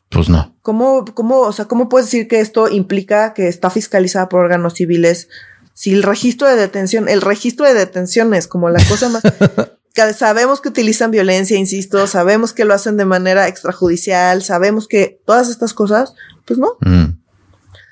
[0.09, 0.55] Pues no.
[0.61, 4.75] ¿Cómo, cómo, o sea, cómo puedes decir que esto implica que está fiscalizada por órganos
[4.75, 5.29] civiles?
[5.73, 9.23] Si el registro de detención, el registro de detención es como la cosa más.
[10.17, 15.49] sabemos que utilizan violencia, insisto, sabemos que lo hacen de manera extrajudicial, sabemos que todas
[15.49, 16.13] estas cosas,
[16.45, 16.77] pues no.
[16.81, 17.17] Mm.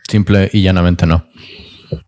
[0.08, 1.28] Simple y llanamente no.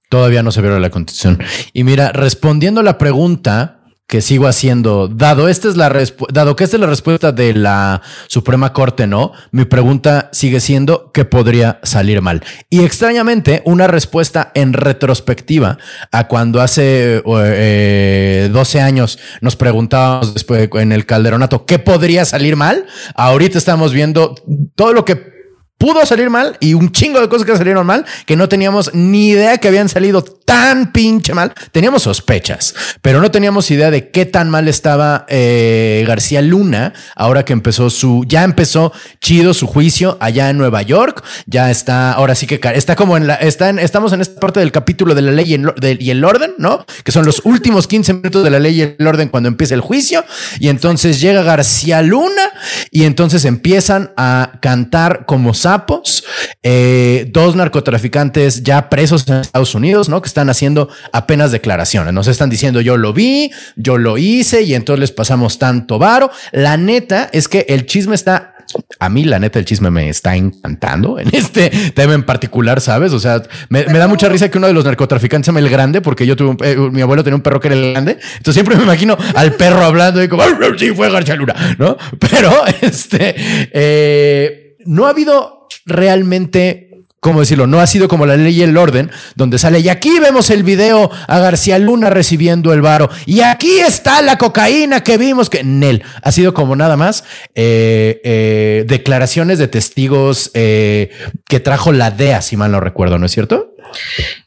[0.09, 1.39] Todavía no se vio la constitución.
[1.73, 5.91] Y mira, respondiendo a la pregunta que sigo haciendo, dado esta es la
[6.31, 9.31] dado que esta es la respuesta de la Suprema Corte, ¿no?
[9.51, 12.43] Mi pregunta sigue siendo ¿qué podría salir mal?
[12.69, 15.79] Y extrañamente, una respuesta en retrospectiva
[16.11, 22.55] a cuando hace 12 eh, años nos preguntábamos después en el calderonato ¿qué podría salir
[22.55, 22.85] mal?
[23.15, 24.35] Ahorita estamos viendo
[24.75, 25.33] todo lo que
[25.77, 29.29] pudo salir mal y un chingo de cosas que salieron mal que no teníamos ni
[29.29, 31.53] idea que habían salido tan pinche mal.
[31.71, 37.43] Teníamos sospechas, pero no teníamos idea de qué tan mal estaba eh, García Luna ahora
[37.43, 41.23] que empezó su, ya empezó chido su juicio allá en Nueva York.
[41.47, 44.71] Ya está, ahora sí que está como en la, está estamos en esta parte del
[44.71, 45.53] capítulo de la ley
[45.99, 46.85] y el, orden, ¿no?
[47.03, 49.81] Que son los últimos 15 minutos de la ley y el orden cuando empieza el
[49.81, 50.23] juicio.
[50.59, 52.51] Y entonces llega García Luna
[52.91, 56.23] y entonces empiezan a cantar como sapos,
[56.61, 60.21] eh, dos narcotraficantes ya presos en Estados Unidos, ¿no?
[60.21, 62.13] Que están haciendo apenas declaraciones.
[62.13, 66.29] Nos están diciendo yo lo vi, yo lo hice y entonces les pasamos tanto varo.
[66.51, 68.51] La neta es que el chisme está
[68.99, 73.13] a mí, la neta, el chisme me está encantando en este tema en particular, ¿sabes?
[73.13, 76.01] O sea, me, da mucha risa que uno de los narcotraficantes se llama el grande,
[76.01, 78.17] porque yo tuve eh, mi abuelo tenía un perro que era el grande.
[78.37, 80.43] Entonces siempre me imagino al perro hablando y como,
[80.77, 81.95] sí, fue García Luna, ¿no?
[82.19, 83.35] Pero este,
[83.71, 86.84] eh, no ha habido realmente
[87.25, 87.65] ¿cómo decirlo?
[87.65, 90.61] No ha sido como la ley y el orden, donde sale, y aquí vemos el
[90.61, 95.63] video a García Luna recibiendo el varo, y aquí está la cocaína que vimos, que
[95.63, 97.23] Nel, ha sido como nada más
[97.55, 101.09] eh, eh, declaraciones de testigos eh,
[101.47, 103.74] que trajo la DEA, si mal no recuerdo, ¿no es cierto?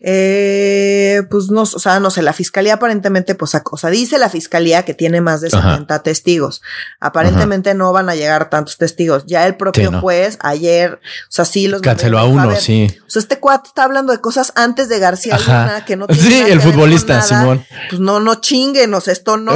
[0.01, 4.29] Eh, pues no, o sea, no sé, la fiscalía aparentemente, pues, o sea, dice la
[4.29, 6.63] fiscalía que tiene más de 70 testigos.
[7.01, 9.25] Aparentemente no van a llegar tantos testigos.
[9.27, 12.89] Ya el propio juez ayer, o sea, sí los canceló a uno, sí.
[13.07, 16.23] O sea, este cuate está hablando de cosas antes de García Luna que no tiene
[16.23, 17.65] Sí, el futbolista, Simón.
[17.89, 19.55] Pues no, no chinguen, o sea, esto no,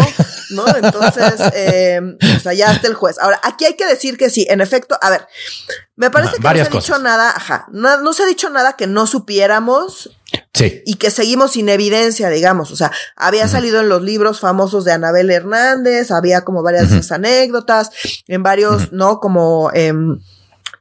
[0.50, 0.64] ¿no?
[0.76, 2.00] Entonces, eh,
[2.37, 3.18] o sea, ya está el juez.
[3.18, 5.26] Ahora, aquí hay que decir que sí, en efecto, a ver,
[5.96, 8.87] me parece que no se ha dicho nada, ajá, no, se ha dicho nada que
[8.87, 9.81] no supiéramos
[10.54, 10.82] Sí.
[10.86, 12.70] Y que seguimos sin evidencia, digamos.
[12.70, 17.90] O sea, había salido en los libros famosos de Anabel Hernández, había como varias anécdotas,
[18.28, 19.18] en varios, ¿no?
[19.18, 19.92] Como eh,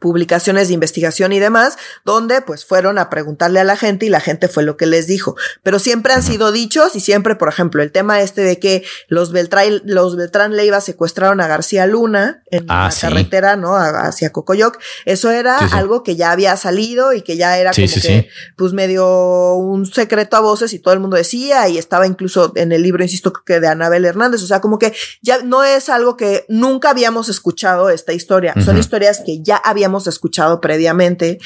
[0.02, 4.20] publicaciones de investigación y demás, donde pues fueron a preguntarle a la gente y la
[4.20, 5.36] gente fue lo que les dijo.
[5.62, 9.32] Pero siempre han sido dichos y siempre, por ejemplo, el tema este de que los
[9.32, 13.76] Beltrán, los Beltrán Leiva secuestraron a García Luna en ah, la carretera, ¿no?
[13.76, 14.80] Hacia Cocoyoc.
[15.06, 19.54] Eso era algo que ya había salido y que ya era como que, pues medio
[19.54, 23.04] un secreto a voces y todo el mundo decía y estaba incluso en el libro,
[23.04, 24.42] insisto, que de Anabel Hernández.
[24.42, 28.56] O sea, como que ya no es algo que nunca habíamos escuchado esta historia.
[28.66, 31.40] Son historias que ya habíamos habíamos escuchado previamente,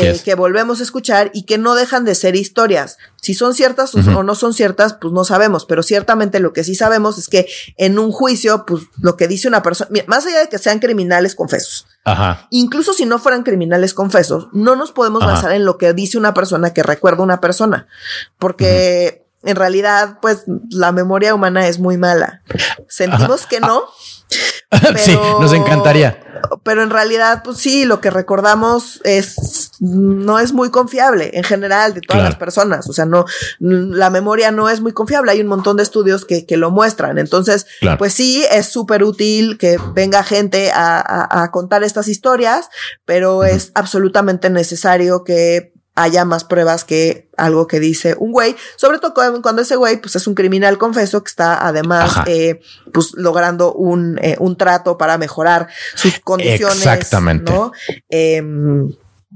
[0.00, 2.98] eh, que volvemos a escuchar y que no dejan de ser historias.
[3.20, 6.74] Si son ciertas o no son ciertas, pues no sabemos, pero ciertamente lo que sí
[6.74, 7.46] sabemos es que
[7.76, 11.34] en un juicio, pues lo que dice una persona, más allá de que sean criminales
[11.34, 12.46] confesos, Ajá.
[12.50, 16.34] incluso si no fueran criminales confesos, no nos podemos basar en lo que dice una
[16.34, 17.86] persona que recuerda una persona,
[18.38, 22.42] porque en realidad, pues la memoria humana es muy mala.
[22.88, 23.84] Sentimos que no.
[24.96, 26.20] sí, nos encantaría.
[26.62, 31.94] Pero en realidad, pues sí, lo que recordamos es no es muy confiable en general
[31.94, 32.88] de todas las personas.
[32.88, 33.24] O sea, no,
[33.58, 35.32] la memoria no es muy confiable.
[35.32, 37.18] Hay un montón de estudios que, que lo muestran.
[37.18, 37.66] Entonces,
[37.98, 42.68] pues sí, es súper útil que venga gente a, a, contar estas historias,
[43.04, 48.98] pero es absolutamente necesario que haya más pruebas que algo que dice un güey, sobre
[48.98, 52.60] todo cuando ese güey pues es un criminal confeso que está además eh,
[52.92, 56.78] pues logrando un, eh, un trato para mejorar sus condiciones.
[56.78, 57.50] Exactamente.
[57.50, 57.72] ¿no?
[58.10, 58.42] Eh,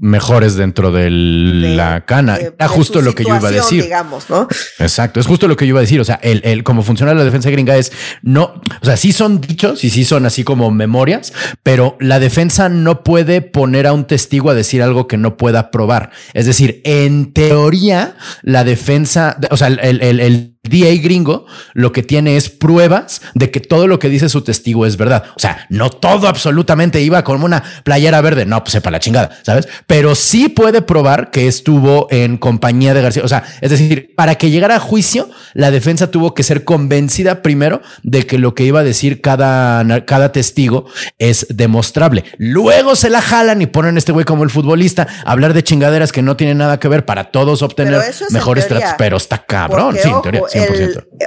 [0.01, 2.37] mejores dentro de la cana.
[2.37, 3.83] Era justo lo que yo iba a decir.
[3.83, 4.47] Digamos, ¿no?
[4.79, 6.01] Exacto, es justo lo que yo iba a decir.
[6.01, 7.91] O sea, el, el cómo funciona la defensa gringa es
[8.23, 12.67] no, o sea, sí son dichos y sí son así como memorias, pero la defensa
[12.67, 16.09] no puede poner a un testigo a decir algo que no pueda probar.
[16.33, 22.03] Es decir, en teoría, la defensa, o sea, el, el, el DA gringo lo que
[22.03, 25.23] tiene es pruebas de que todo lo que dice su testigo es verdad.
[25.35, 28.45] O sea, no todo absolutamente iba como una playera verde.
[28.45, 29.67] No, pues sepa la chingada, ¿sabes?
[29.87, 33.23] Pero sí puede probar que estuvo en compañía de García.
[33.23, 37.41] O sea, es decir, para que llegara a juicio, la defensa tuvo que ser convencida
[37.41, 40.85] primero de que lo que iba a decir cada, cada testigo
[41.17, 42.23] es demostrable.
[42.37, 45.63] Luego se la jalan y ponen a este güey como el futbolista a hablar de
[45.63, 48.91] chingaderas que no tienen nada que ver para todos obtener mejores tratos.
[48.99, 50.50] Pero está cabrón, sí, en teoría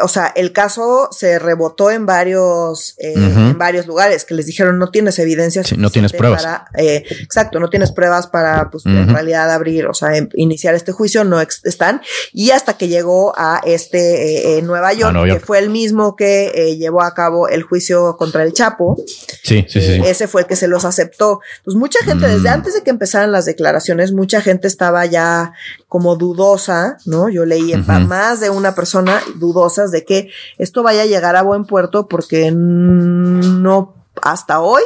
[0.03, 4.79] o sea, el caso se rebotó en varios, eh, en varios lugares que les dijeron
[4.79, 5.63] no tienes evidencia.
[5.77, 6.47] no tienes pruebas.
[6.77, 10.93] Eh, exacto, no tienes pruebas para, pues, en realidad abrir, o sea, em, iniciar este
[10.93, 12.03] juicio, no están.
[12.33, 17.03] Y hasta que llegó a este eh, Nueva, York, que fue el mismo que llevó
[17.03, 18.97] a cabo el juicio contra el Chapo.
[19.43, 20.01] Sí, sí, sí.
[20.05, 21.41] Ese fue el que se los aceptó.
[21.65, 22.53] Pues mucha gente, desde mm.
[22.53, 25.53] antes de que empezaran las declaraciones, mucha gente estaba ya
[25.89, 27.29] como dudosa, ¿no?
[27.29, 31.43] Yo leí en más de una persona dudosas de que esto vaya a llegar a
[31.43, 34.83] buen puerto porque no hasta hoy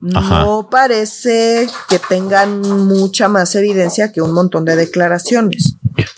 [0.00, 5.76] no parece que tengan mucha más evidencia que un montón de declaraciones.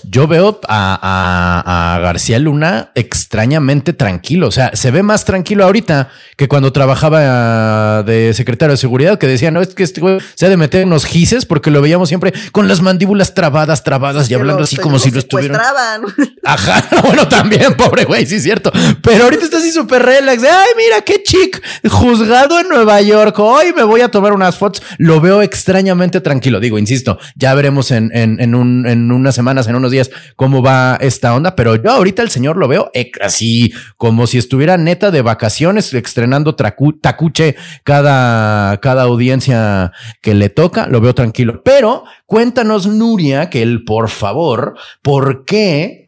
[0.09, 4.49] Yo veo a, García Luna extrañamente tranquilo.
[4.49, 9.27] O sea, se ve más tranquilo ahorita que cuando trabajaba de secretario de seguridad, que
[9.27, 12.09] decía, no, es que este güey se ha de meter unos gises porque lo veíamos
[12.09, 15.61] siempre con las mandíbulas trabadas, trabadas y hablando así como si lo estuvieran.
[16.45, 18.71] Ajá, bueno, también, pobre güey, sí es cierto.
[19.03, 20.43] Pero ahorita está así súper relax.
[20.43, 23.39] Ay, mira qué chic, juzgado en Nueva York.
[23.39, 24.83] Hoy me voy a tomar unas fotos.
[24.99, 26.61] Lo veo extrañamente tranquilo.
[26.61, 30.99] Digo, insisto, ya veremos en, en, un, en unas semanas, en unos días, cómo va
[31.01, 31.57] esta onda.
[31.57, 36.55] Pero yo ahorita el señor lo veo así como si estuviera neta de vacaciones, estrenando
[36.55, 40.87] tacuche cada, cada audiencia que le toca.
[40.87, 41.63] Lo veo tranquilo.
[41.65, 46.05] Pero cuéntanos, Nuria, que el por favor, ¿por qué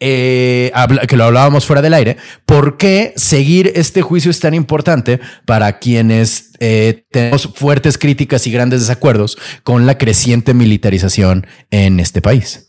[0.00, 0.72] eh,
[1.08, 5.78] que lo hablábamos fuera del aire, ¿por qué seguir este juicio es tan importante para
[5.78, 12.65] quienes eh, tenemos fuertes críticas y grandes desacuerdos con la creciente militarización en este país?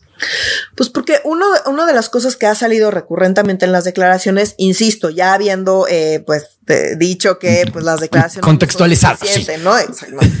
[0.74, 5.10] Pues porque uno, una de las cosas que ha salido recurrentemente en las declaraciones, insisto,
[5.10, 6.58] ya habiendo eh, pues
[6.96, 9.20] dicho que pues las declaraciones contextualizadas,
[9.62, 9.72] ¿no?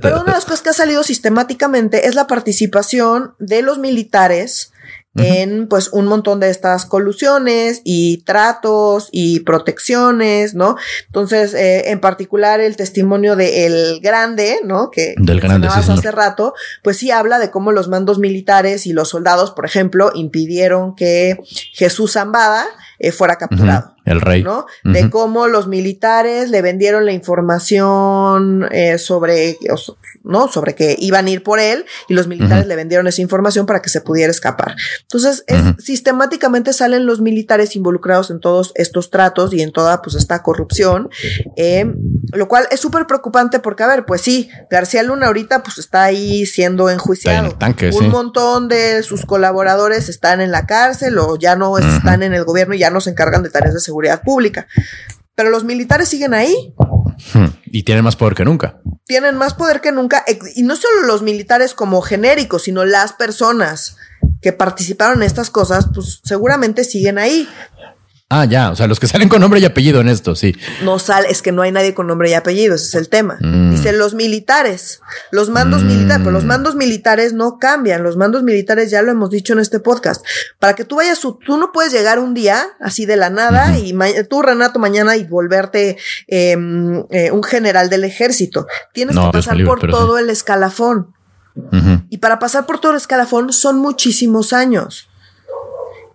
[0.00, 4.71] Pero una de las cosas que ha salido sistemáticamente es la participación de los militares
[5.14, 10.76] en pues un montón de estas colusiones y tratos y protecciones, ¿no?
[11.06, 14.90] Entonces, eh, en particular el testimonio de El Grande, ¿no?
[14.90, 19.10] Que del Grande hace rato, pues sí habla de cómo los mandos militares y los
[19.10, 21.38] soldados, por ejemplo, impidieron que
[21.72, 22.66] Jesús Zambada
[23.02, 23.96] eh, fuera capturado.
[24.04, 24.42] El rey.
[24.42, 24.66] ¿No?
[24.82, 29.58] De cómo los militares le vendieron la información eh, sobre,
[30.24, 30.48] ¿no?
[30.48, 33.80] Sobre que iban a ir por él y los militares le vendieron esa información para
[33.80, 34.74] que se pudiera escapar.
[35.02, 35.44] Entonces,
[35.78, 41.08] sistemáticamente salen los militares involucrados en todos estos tratos y en toda, pues, esta corrupción,
[41.56, 41.86] eh,
[42.32, 46.04] lo cual es súper preocupante porque, a ver, pues sí, García Luna ahorita, pues, está
[46.04, 47.56] ahí siendo enjuiciado.
[47.94, 52.44] Un montón de sus colaboradores están en la cárcel o ya no están en el
[52.44, 54.66] gobierno y ya no se encargan de tareas de seguridad seguridad pública.
[55.34, 56.74] Pero los militares siguen ahí.
[57.34, 57.46] Hmm.
[57.66, 58.80] Y tienen más poder que nunca.
[59.06, 60.24] Tienen más poder que nunca.
[60.54, 63.96] Y no solo los militares como genéricos, sino las personas
[64.40, 67.48] que participaron en estas cosas, pues seguramente siguen ahí.
[68.34, 70.56] Ah, ya, o sea, los que salen con nombre y apellido en esto, sí.
[70.82, 73.36] No sale, es que no hay nadie con nombre y apellido, ese es el tema.
[73.42, 73.72] Mm.
[73.72, 76.46] Dicen los militares, los mandos militares, pero los mm.
[76.46, 80.24] mandos militares no cambian, los mandos militares ya lo hemos dicho en este podcast.
[80.58, 83.94] Para que tú vayas, tú no puedes llegar un día así de la nada y
[84.30, 88.66] tú, Renato, mañana y volverte em, eh, un general del ejército.
[88.94, 91.12] Tienes que pasar por todo el escalafón.
[92.08, 95.10] Y para pasar por todo el escalafón son muchísimos años.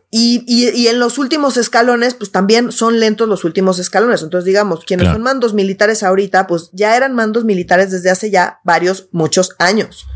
[0.09, 4.23] Y, y, en los últimos escalones, pues también son lentos los últimos escalones.
[4.23, 8.61] Entonces, digamos, quienes son mandos militares ahorita, pues ya eran mandos militares desde hace ya
[8.63, 10.07] varios, muchos años.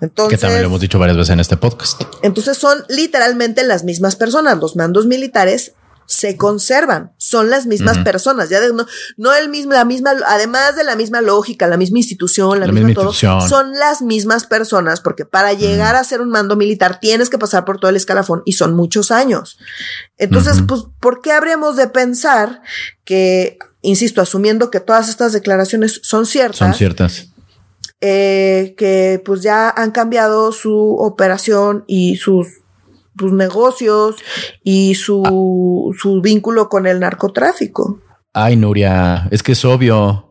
[0.00, 2.02] Entonces, que también lo hemos dicho varias veces en este podcast.
[2.22, 4.58] Entonces son literalmente las mismas personas.
[4.58, 5.74] Los mandos militares
[6.08, 8.86] se conservan, son las mismas personas, ya de, no,
[9.18, 12.94] no el mismo, la misma, además de la misma lógica, la misma institución, la, misma,
[12.94, 17.36] todo, son las mismas personas, porque para llegar a ser un mando militar tienes que
[17.36, 19.58] pasar por todo el escalafón y son muchos años.
[20.16, 22.62] Entonces, pues, ¿por qué habríamos de pensar
[23.04, 26.56] que, insisto, asumiendo que todas estas declaraciones son ciertas?
[26.56, 27.28] Son ciertas.
[28.00, 32.62] Eh, que pues ya han cambiado su operación y sus
[33.18, 34.16] sus negocios
[34.62, 38.00] y su, su vínculo con el narcotráfico.
[38.32, 40.24] Ay, Nuria, es que es obvio.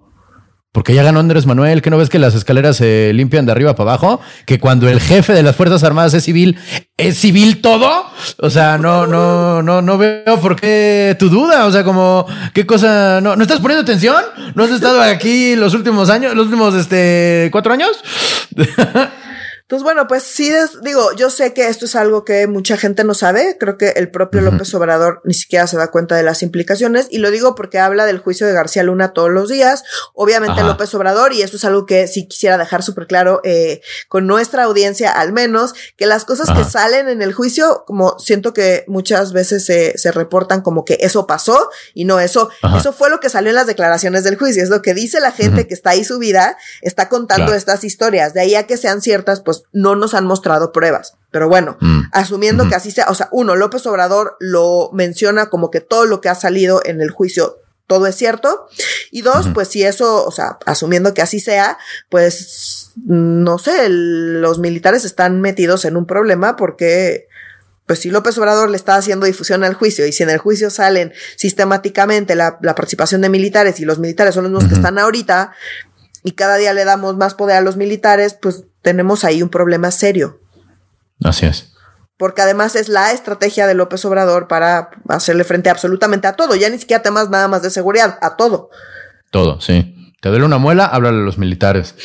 [0.77, 3.75] Porque ya ganó Andrés Manuel, que no ves que las escaleras se limpian de arriba
[3.75, 6.55] para abajo, que cuando el jefe de las Fuerzas Armadas es civil,
[6.97, 8.05] es civil todo.
[8.37, 11.65] O sea, no, no, no, no veo por qué tu duda.
[11.65, 14.23] O sea, como qué cosa, no, no estás poniendo atención.
[14.53, 17.89] No has estado aquí los últimos años, los últimos este cuatro años.
[19.67, 20.49] Entonces, bueno, pues sí,
[20.81, 23.57] digo, yo sé que esto es algo que mucha gente no sabe.
[23.59, 27.07] Creo que el propio López Obrador ni siquiera se da cuenta de las implicaciones.
[27.09, 29.83] Y lo digo porque habla del juicio de García Luna todos los días.
[30.13, 34.25] Obviamente López Obrador, y eso es algo que sí quisiera dejar súper claro eh, con
[34.25, 38.85] nuestra audiencia al menos, que las cosas que salen en el juicio, como siento que
[38.87, 42.49] muchas veces se, se reportan como que eso pasó y no eso.
[42.77, 44.63] Eso fue lo que salió en las declaraciones del juicio.
[44.63, 48.33] Es lo que dice la gente que está ahí subida, está contando estas historias.
[48.33, 51.15] De ahí a que sean ciertas, pues no nos han mostrado pruebas.
[51.31, 52.03] Pero bueno, mm.
[52.11, 56.21] asumiendo que así sea, o sea, uno, López Obrador lo menciona como que todo lo
[56.21, 58.67] que ha salido en el juicio todo es cierto.
[59.11, 61.77] Y dos, pues si eso, o sea, asumiendo que así sea,
[62.09, 67.27] pues no sé, los militares están metidos en un problema porque,
[67.85, 70.69] pues si López Obrador le está haciendo difusión al juicio y si en el juicio
[70.69, 75.53] salen sistemáticamente la, participación de militares y los militares son los mismos que están ahorita
[76.23, 79.91] y cada día le damos más poder a los militares, pues tenemos ahí un problema
[79.91, 80.39] serio.
[81.21, 81.73] Así es.
[82.15, 86.69] Porque además es la estrategia de López Obrador para hacerle frente absolutamente a todo, ya
[86.69, 88.69] ni siquiera temas nada más de seguridad, a todo.
[89.29, 89.93] Todo, sí.
[90.21, 91.95] Te duele una muela, háblale a los militares.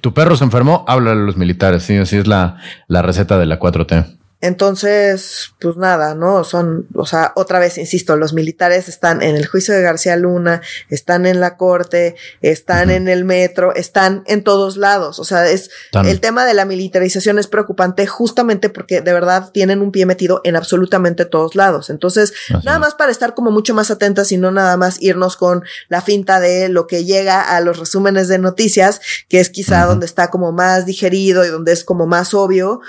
[0.00, 1.82] tu perro se enfermó, háblale a los militares.
[1.82, 2.56] Sí, así es la,
[2.86, 4.18] la receta de la 4T.
[4.40, 6.44] Entonces, pues nada, ¿no?
[6.44, 10.62] Son, o sea, otra vez, insisto, los militares están en el juicio de García Luna,
[10.90, 15.18] están en la corte, están en el metro, están en todos lados.
[15.18, 15.70] O sea, es
[16.04, 20.40] el tema de la militarización es preocupante justamente porque de verdad tienen un pie metido
[20.44, 21.90] en absolutamente todos lados.
[21.90, 22.32] Entonces,
[22.62, 26.00] nada más para estar como mucho más atentas y no nada más irnos con la
[26.00, 30.30] finta de lo que llega a los resúmenes de noticias, que es quizá donde está
[30.30, 32.80] como más digerido y donde es como más obvio,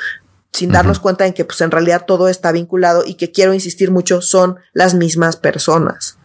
[0.51, 3.91] sin darnos cuenta en que pues en realidad todo está vinculado y que quiero insistir
[3.91, 6.17] mucho son las mismas personas.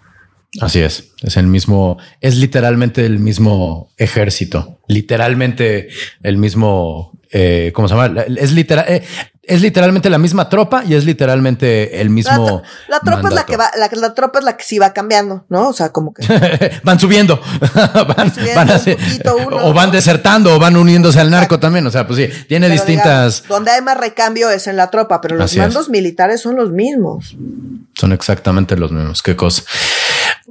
[0.60, 5.88] Así es, es el mismo, es literalmente el mismo ejército, literalmente
[6.22, 8.22] el mismo, eh, ¿cómo se llama?
[8.22, 9.02] Es literal, eh,
[9.47, 12.62] es literalmente la misma tropa y es literalmente el mismo.
[12.88, 15.68] La, tropa es la que va, la, tropa es la que sí va cambiando, ¿no?
[15.68, 16.24] O sea, como que
[16.84, 17.40] van subiendo,
[18.16, 18.32] van,
[19.62, 21.86] o van desertando o van uniéndose al narco también.
[21.86, 23.45] O sea, pues sí, tiene distintas.
[23.49, 27.36] donde hay más recambio es en la tropa, pero los mandos militares son los mismos.
[27.95, 29.22] Son exactamente los mismos.
[29.22, 29.62] Qué cosa.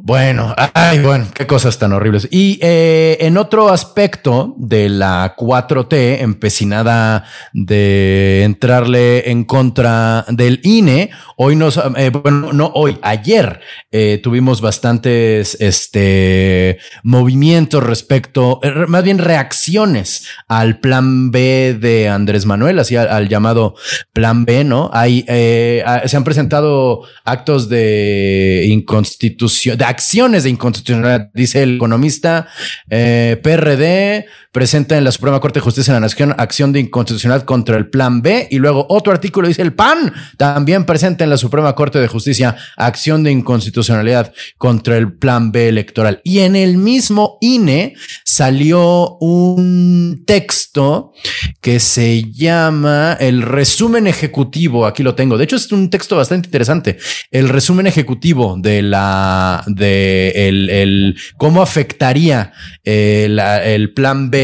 [0.05, 2.27] Bueno, ay, bueno, qué cosas tan horribles.
[2.29, 7.23] Y eh, en otro aspecto de la 4T, empecinada
[7.53, 13.61] de entrarle en contra del INE, hoy nos, eh, bueno, no hoy, ayer
[13.93, 22.79] eh, tuvimos bastantes este, movimientos respecto, más bien reacciones al plan B de Andrés Manuel,
[22.79, 23.75] así al, llamado
[24.11, 24.89] plan B, ¿no?
[24.91, 32.47] Hay, se han presentado actos de inconstitución, de acciones de inconstitucionalidad, dice el economista
[32.89, 37.43] eh, PRD, presenta en la Suprema Corte de Justicia de la Nación acción de inconstitucionalidad
[37.43, 38.47] contra el Plan B.
[38.51, 42.55] Y luego otro artículo dice el PAN también presenta en la Suprema Corte de Justicia
[42.77, 46.21] acción de inconstitucionalidad contra el Plan B electoral.
[46.23, 51.13] Y en el mismo INE salió un texto
[51.59, 54.85] que se llama el resumen ejecutivo.
[54.85, 55.37] Aquí lo tengo.
[55.37, 56.99] De hecho, es un texto bastante interesante.
[57.31, 63.35] El resumen ejecutivo de la de el, el cómo afectaría eh,
[63.65, 64.42] el plan B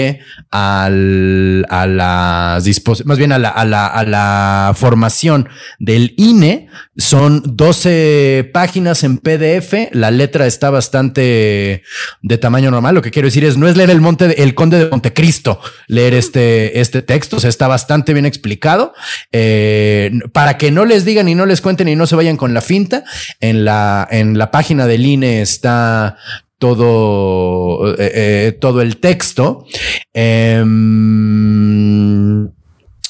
[0.51, 2.65] al, a las
[3.05, 6.67] más bien a la, formación del INE.
[6.97, 9.89] Son 12 páginas en PDF.
[9.91, 11.83] La letra está bastante
[12.21, 12.95] de tamaño normal.
[12.95, 16.13] Lo que quiero decir es no es leer el monte, el conde de Montecristo, leer
[16.13, 17.37] este, este texto.
[17.37, 18.93] O sea, está bastante bien explicado.
[19.31, 22.53] Eh, para que no les digan y no les cuenten y no se vayan con
[22.53, 23.03] la finta.
[23.39, 26.17] En la, en la página del INE está
[26.59, 29.65] todo, eh, eh, todo el texto.
[30.13, 31.39] Em,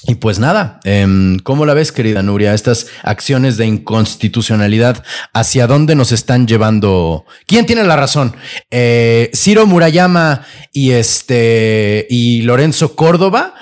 [0.08, 2.54] y pues nada, em, ¿cómo la ves, querida Nuria?
[2.54, 7.26] Estas acciones de inconstitucionalidad, ¿hacia dónde nos están llevando?
[7.46, 8.36] ¿Quién tiene la razón?
[8.72, 13.56] Eh, ¿Ciro Murayama y este y Lorenzo Córdoba?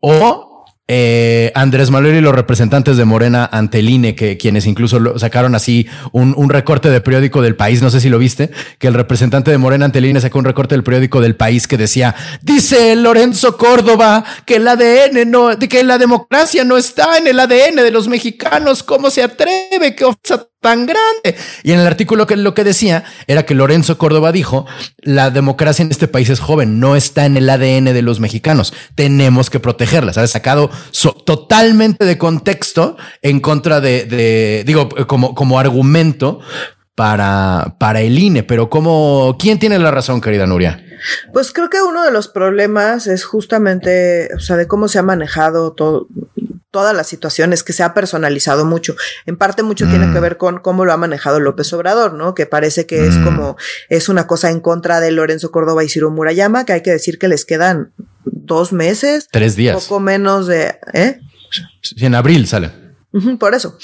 [0.00, 0.53] ¿O
[0.86, 5.86] eh, Andrés Manuel y los representantes de Morena ante INE, que quienes incluso sacaron así
[6.12, 9.56] un, recorte de periódico del país, no sé si lo viste, que el representante de
[9.56, 14.24] Morena ante INE sacó un recorte del periódico del país que decía, dice Lorenzo Córdoba
[14.44, 18.82] que el ADN no, que la democracia no está en el ADN de los mexicanos,
[18.82, 19.94] ¿cómo se atreve?
[19.96, 20.04] ¿Qué
[20.64, 21.36] tan grande.
[21.62, 24.64] Y en el artículo que lo que decía era que Lorenzo Córdoba dijo,
[25.02, 28.72] la democracia en este país es joven, no está en el ADN de los mexicanos,
[28.94, 30.14] tenemos que protegerla.
[30.14, 30.30] ¿Sabes?
[30.30, 30.70] Sacado
[31.26, 36.40] totalmente de contexto en contra de, digo, como, como argumento
[36.94, 40.82] para, para el INE, pero como, ¿quién tiene la razón, querida Nuria?
[41.34, 45.02] Pues creo que uno de los problemas es justamente, o sea, de cómo se ha
[45.02, 46.08] manejado todo,
[46.74, 48.96] todas las situaciones, que se ha personalizado mucho.
[49.26, 50.22] En parte mucho tiene que mm.
[50.22, 52.34] ver con cómo lo ha manejado López Obrador, ¿no?
[52.34, 53.24] Que parece que es mm.
[53.24, 53.56] como,
[53.88, 57.20] es una cosa en contra de Lorenzo Córdoba y Ciro Murayama, que hay que decir
[57.20, 57.92] que les quedan
[58.24, 59.28] dos meses.
[59.30, 59.84] Tres días.
[59.84, 61.20] Poco menos de, ¿eh?
[61.98, 62.72] en abril sale.
[63.38, 63.78] por eso.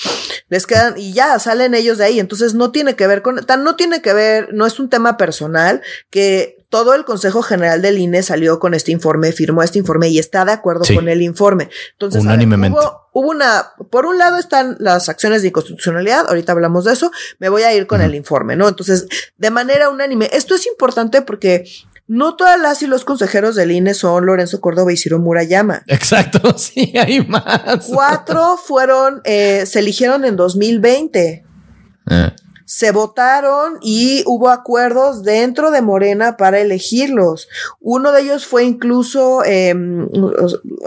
[0.49, 2.19] Les quedan y ya salen ellos de ahí.
[2.19, 5.17] Entonces no tiene que ver con, tan no tiene que ver, no es un tema
[5.17, 5.81] personal
[6.11, 10.21] que todo el Consejo General del INE salió con este informe, firmó este informe y
[10.21, 11.69] está de acuerdo con el informe.
[11.93, 12.79] Entonces, unánimemente.
[13.13, 17.11] hubo, una, por un lado están las acciones de inconstitucionalidad, ahorita hablamos de eso,
[17.41, 18.69] me voy a ir con el informe, ¿no?
[18.69, 21.65] Entonces, de manera unánime, esto es importante porque
[22.07, 25.83] no todas las y los consejeros del INE son Lorenzo Córdoba y Ciro Murayama.
[25.89, 27.87] Exacto, sí, hay más.
[27.89, 31.45] Cuatro fueron, eh, se eligieron en 2020.
[32.11, 32.31] Eh
[32.71, 37.49] se votaron y hubo acuerdos dentro de Morena para elegirlos.
[37.81, 40.07] Uno de ellos fue incluso em,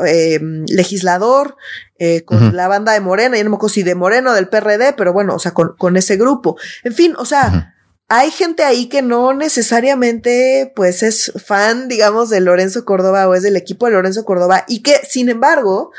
[0.06, 1.58] em, legislador
[2.00, 4.48] eh, con la banda de Morena, y no me acuerdo si de Moreno o del
[4.48, 6.56] PRD, pero bueno, o sea, con, con ese grupo.
[6.86, 7.76] En fin, o sea,
[8.08, 13.44] hay gente ahí que no necesariamente pues es fan, digamos, de Lorenzo Córdoba o es
[13.44, 15.92] del equipo de Lorenzo Córdoba y que, sin embargo,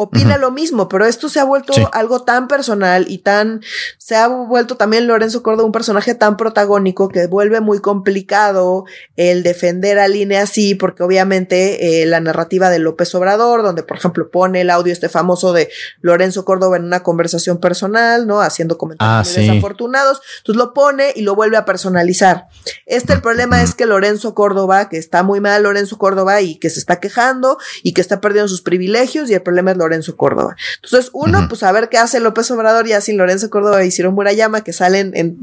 [0.00, 3.62] opina lo mismo, pero esto se ha vuelto algo tan personal y tan,
[3.98, 8.84] se ha vuelto también Lorenzo Córdoba un personaje tan protagónico que vuelve muy complicado
[9.16, 13.96] el defender al INE así, porque obviamente eh, la narrativa de López Obrador, donde por
[13.96, 15.68] ejemplo pone el audio este famoso de
[16.00, 18.40] Lorenzo Córdoba en una conversación personal, ¿no?
[18.40, 22.46] Haciendo comentarios ah, desafortunados, entonces lo pone y lo vuelve a personalizar.
[22.86, 26.70] Este el problema es que Lorenzo Córdoba, que está muy mal Lorenzo Córdoba y que
[26.70, 30.56] se está quejando y que está perdiendo sus privilegios y el problema es Lorenzo Córdoba.
[30.82, 34.12] Entonces, uno, pues a ver qué hace López Obrador ya sin Lorenzo Córdoba y Ciro
[34.12, 35.36] Murayama, que salen en,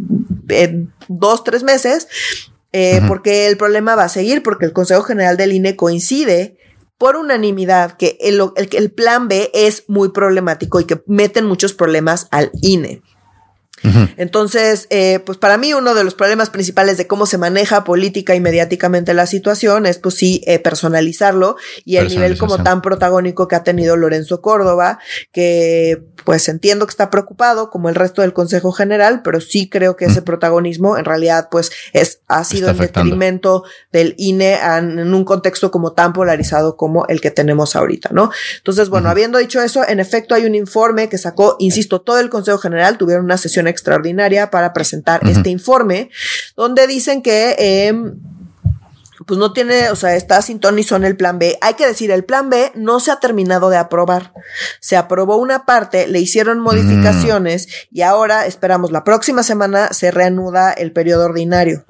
[1.07, 2.07] dos, tres meses,
[2.71, 6.57] eh, porque el problema va a seguir, porque el Consejo General del INE coincide
[6.97, 12.27] por unanimidad que el, el plan B es muy problemático y que meten muchos problemas
[12.31, 13.01] al INE.
[14.17, 18.35] Entonces, eh, pues para mí uno de los problemas principales de cómo se maneja política
[18.35, 23.47] y mediáticamente la situación es pues sí eh, personalizarlo y el nivel como tan protagónico
[23.47, 24.99] que ha tenido Lorenzo Córdoba,
[25.31, 29.95] que pues entiendo que está preocupado como el resto del Consejo General, pero sí creo
[29.95, 35.23] que ese protagonismo en realidad pues es, ha sido en detrimento del INE en un
[35.23, 38.31] contexto como tan polarizado como el que tenemos ahorita, ¿no?
[38.57, 42.29] Entonces, bueno, habiendo dicho eso, en efecto hay un informe que sacó, insisto, todo el
[42.29, 46.09] Consejo General, tuvieron una sesión extraordinaria para presentar este informe,
[46.55, 48.15] donde dicen que em,
[49.25, 51.57] pues no tiene, o sea, está sin en el plan B.
[51.61, 54.33] Hay que decir, el plan B no se ha terminado de aprobar.
[54.79, 60.71] Se aprobó una parte, le hicieron modificaciones y ahora esperamos la próxima semana se reanuda
[60.73, 61.85] el periodo ordinario.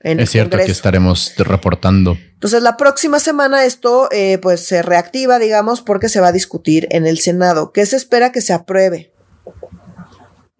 [0.00, 2.16] es cierto que estaremos reportando.
[2.34, 6.88] Entonces, la próxima semana esto eh, pues se reactiva, digamos, porque se va a discutir
[6.90, 7.72] en el Senado.
[7.72, 9.12] ¿Qué se espera que se apruebe?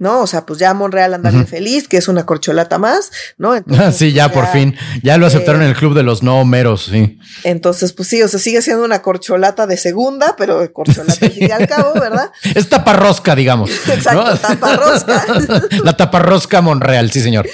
[0.01, 0.23] ¿No?
[0.23, 3.53] O sea, pues ya Monreal anda bien feliz, que es una corcholata más, ¿no?
[3.93, 4.75] sí, ya, por fin.
[5.03, 7.19] Ya lo aceptaron en el club de los no meros, sí.
[7.45, 11.51] Entonces, pues sí, o sea, sigue siendo una corcholata de segunda, pero corcholata sí.
[11.51, 12.33] al cabo, ¿verdad?
[12.55, 13.71] Es taparrosca, digamos.
[13.89, 15.25] Exacto, taparrosca.
[15.85, 17.47] La taparrosca Monreal, sí, señor.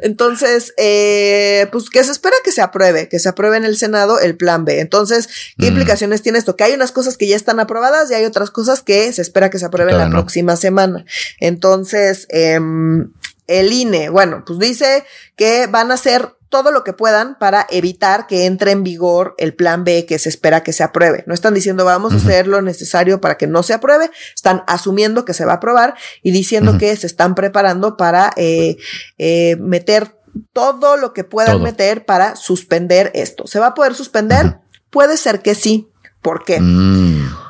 [0.00, 4.18] Entonces, eh, pues que se espera que se apruebe, que se apruebe en el Senado
[4.18, 4.80] el plan B.
[4.80, 5.28] Entonces,
[5.58, 5.68] ¿qué mm.
[5.68, 6.56] implicaciones tiene esto?
[6.56, 9.50] Que hay unas cosas que ya están aprobadas y hay otras cosas que se espera
[9.50, 11.04] que se aprueben la próxima semana.
[11.38, 13.12] Entonces, entonces, em,
[13.48, 15.04] el INE, bueno, pues dice
[15.34, 19.54] que van a hacer todo lo que puedan para evitar que entre en vigor el
[19.54, 21.24] plan B que se espera que se apruebe.
[21.26, 25.24] No están diciendo vamos a hacer lo necesario para que no se apruebe, están asumiendo
[25.24, 28.76] que se va a aprobar y diciendo que se están preparando para eh,
[29.18, 30.20] eh, meter
[30.52, 33.46] todo lo que puedan meter para suspender esto.
[33.46, 34.58] ¿Se va a poder suspender?
[34.90, 35.88] Puede ser que sí.
[36.20, 36.60] ¿Por qué?
[36.60, 37.41] Mm.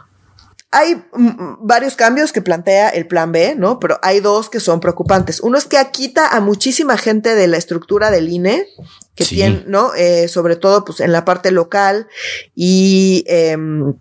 [0.75, 1.05] Hay
[1.61, 3.79] varios cambios que plantea el plan B, ¿no?
[3.79, 5.41] Pero hay dos que son preocupantes.
[5.41, 8.67] Uno es que quita a muchísima gente de la estructura del INE,
[9.15, 9.93] que tiene, ¿no?
[9.95, 12.09] Eh, sobre todo, pues, en la parte local
[12.55, 13.95] y, em,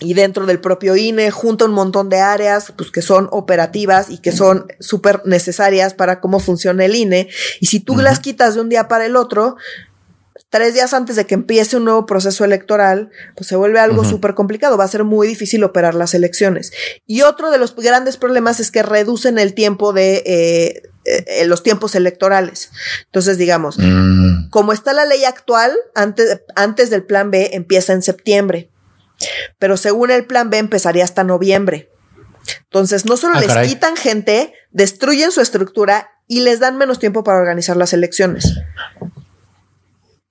[0.00, 4.10] y dentro del propio INE, junto a un montón de áreas, pues, que son operativas
[4.10, 7.28] y que son súper necesarias para cómo funciona el INE.
[7.60, 9.56] Y si tú las quitas de un día para el otro,
[10.50, 14.34] tres días antes de que empiece un nuevo proceso electoral, pues se vuelve algo súper
[14.34, 14.78] complicado.
[14.78, 16.72] Va a ser muy difícil operar las elecciones.
[17.06, 21.62] Y otro de los grandes problemas es que reducen el tiempo de eh, eh, los
[21.62, 22.70] tiempos electorales.
[23.06, 24.48] Entonces, digamos, mm.
[24.50, 28.70] como está la ley actual, antes, antes del plan B empieza en septiembre.
[29.58, 31.90] Pero según el plan B empezaría hasta noviembre.
[32.64, 37.24] Entonces, no solo ah, les quitan gente, destruyen su estructura y les dan menos tiempo
[37.24, 38.54] para organizar las elecciones.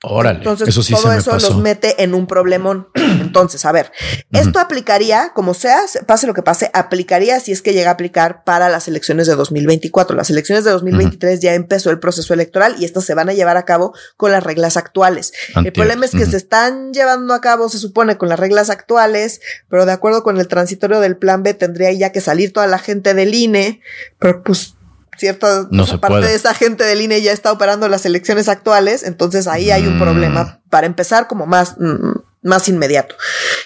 [0.10, 2.88] Órale, Entonces, eso sí todo eso los mete en un problemón.
[2.96, 3.92] Entonces, a ver,
[4.32, 8.44] esto aplicaría, como sea, pase lo que pase, aplicaría si es que llega a aplicar
[8.44, 10.16] para las elecciones de 2024.
[10.16, 13.58] Las elecciones de 2023 ya empezó el proceso electoral y estas se van a llevar
[13.58, 15.34] a cabo con las reglas actuales.
[15.56, 19.42] El problema es que se están llevando a cabo, se supone, con las reglas actuales,
[19.70, 22.80] pero de acuerdo con el transitorio del plan B tendría ya que salir toda la
[22.80, 23.82] gente del INE,
[24.20, 24.77] pero pues
[25.18, 25.68] cierta
[26.00, 29.88] parte de esa gente del INE ya está operando las elecciones actuales, entonces ahí hay
[29.88, 30.70] un problema mm.
[30.70, 33.16] para empezar como más, mm, más inmediato.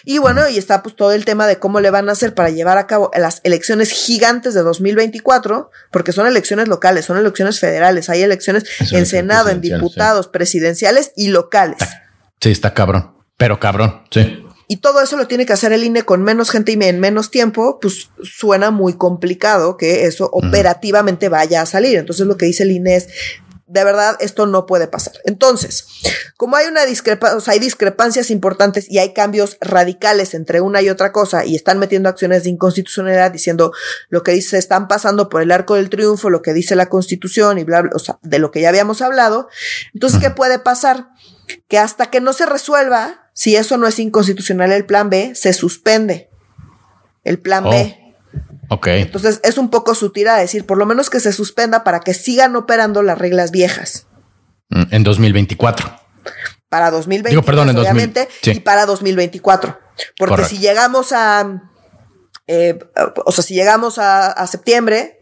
[0.04, 2.50] Y bueno, y está pues todo el tema de cómo le van a hacer para
[2.50, 8.10] llevar a cabo las elecciones gigantes de 2024, porque son elecciones locales, son elecciones federales,
[8.10, 11.80] hay elecciones en Senado, en diputados, presidenciales y locales.
[12.40, 16.04] Sí, está cabrón, pero cabrón, sí y todo eso lo tiene que hacer el INE
[16.04, 21.62] con menos gente y en menos tiempo, pues suena muy complicado que eso operativamente vaya
[21.62, 21.98] a salir.
[21.98, 23.10] Entonces lo que dice el INE es,
[23.68, 25.16] de verdad, esto no puede pasar.
[25.26, 25.88] Entonces,
[26.38, 30.82] como hay una discrepancia, o sea, hay discrepancias importantes y hay cambios radicales entre una
[30.82, 33.74] y otra cosa y están metiendo acciones de inconstitucionalidad diciendo
[34.08, 37.58] lo que dice, están pasando por el arco del triunfo, lo que dice la constitución
[37.58, 39.50] y bla, bla, o sea, de lo que ya habíamos hablado.
[39.94, 41.10] Entonces, ¿qué puede pasar?
[41.68, 45.52] Que hasta que no se resuelva, si eso no es inconstitucional el plan B, se
[45.52, 46.30] suspende
[47.24, 47.98] el plan B.
[48.70, 48.88] Oh, ok.
[48.88, 52.14] Entonces es un poco sutil a decir, por lo menos que se suspenda para que
[52.14, 54.06] sigan operando las reglas viejas.
[54.70, 55.92] Mm, en 2024.
[56.70, 59.76] Para 2020, perdón, en obviamente, y para 2024.
[60.20, 61.64] Porque si llegamos a,
[62.46, 62.78] eh,
[63.26, 65.21] o sea, si llegamos a septiembre,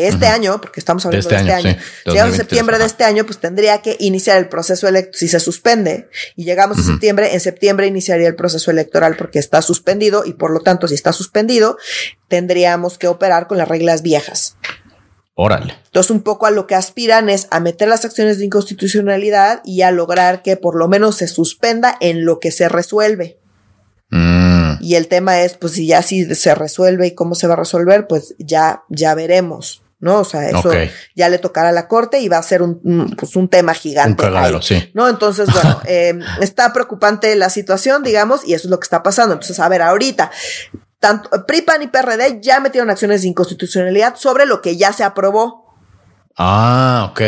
[0.00, 2.84] de este año, porque estamos hablando de este, este año, si llegamos a septiembre de
[2.84, 6.82] este año, pues tendría que iniciar el proceso electoral, si se suspende y llegamos a
[6.82, 10.94] septiembre, en septiembre iniciaría el proceso electoral porque está suspendido y por lo tanto, si
[10.94, 11.78] está suspendido,
[12.28, 14.56] tendríamos que operar con las reglas viejas.
[15.36, 15.74] Órale.
[15.86, 19.82] Entonces, un poco a lo que aspiran es a meter las acciones de inconstitucionalidad y
[19.82, 23.38] a lograr que por lo menos se suspenda en lo que se resuelve.
[24.10, 24.74] Mm.
[24.80, 27.58] Y el tema es, pues, si ya si se resuelve y cómo se va a
[27.58, 29.83] resolver, pues ya, ya veremos.
[30.04, 30.20] ¿No?
[30.20, 30.70] O sea, eso
[31.16, 34.22] ya le tocará a la corte y va a ser un, pues un tema gigante.
[34.26, 34.90] Un sí.
[34.92, 35.08] ¿No?
[35.08, 39.32] Entonces, bueno, eh, está preocupante la situación, digamos, y eso es lo que está pasando.
[39.32, 40.30] Entonces, a ver, ahorita,
[41.00, 45.63] tanto PRIPAN y PRD ya metieron acciones de inconstitucionalidad sobre lo que ya se aprobó.
[46.36, 47.20] Ah, ok.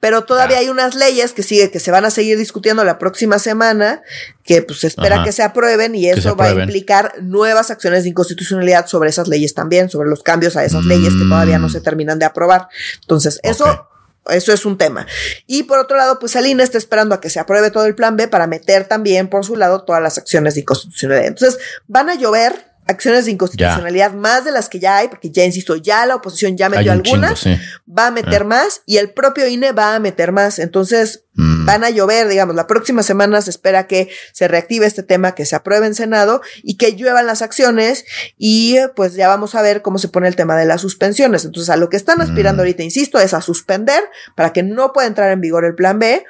[0.00, 3.38] Pero todavía hay unas leyes que sigue, que se van a seguir discutiendo la próxima
[3.38, 4.02] semana,
[4.44, 8.08] que pues se espera que se aprueben y eso va a implicar nuevas acciones de
[8.08, 11.80] inconstitucionalidad sobre esas leyes también, sobre los cambios a esas leyes que todavía no se
[11.80, 11.82] mm.
[11.82, 12.68] terminan de aprobar.
[13.02, 13.86] Entonces, eso
[14.28, 15.06] Eso es un tema.
[15.46, 18.16] Y por otro lado, pues Alina está esperando a que se apruebe todo el plan
[18.16, 21.26] B para meter también por su lado todas las acciones de inconstitucionalidad.
[21.26, 25.44] Entonces, van a llover acciones de inconstitucionalidad más de las que ya hay, porque ya
[25.44, 28.44] insisto, ya la oposición ya metió algunas, va a meter ah.
[28.44, 30.58] más y el propio INE va a meter más.
[30.58, 31.64] Entonces, mm.
[31.64, 35.46] van a llover, digamos, la próxima semana se espera que se reactive este tema, que
[35.46, 38.04] se apruebe en Senado y que lluevan las acciones
[38.36, 41.44] y pues ya vamos a ver cómo se pone el tema de las suspensiones.
[41.44, 42.64] Entonces, a lo que están aspirando mm.
[42.64, 44.02] ahorita, insisto, es a suspender
[44.34, 46.24] para que no pueda entrar en vigor el plan B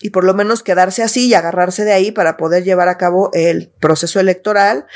[0.00, 3.30] y por lo menos quedarse así y agarrarse de ahí para poder llevar a cabo
[3.32, 4.86] el proceso electoral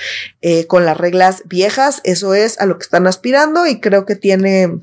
[0.43, 2.01] eh, con las reglas viejas.
[2.05, 4.79] Eso es a lo que están aspirando y creo que tiene,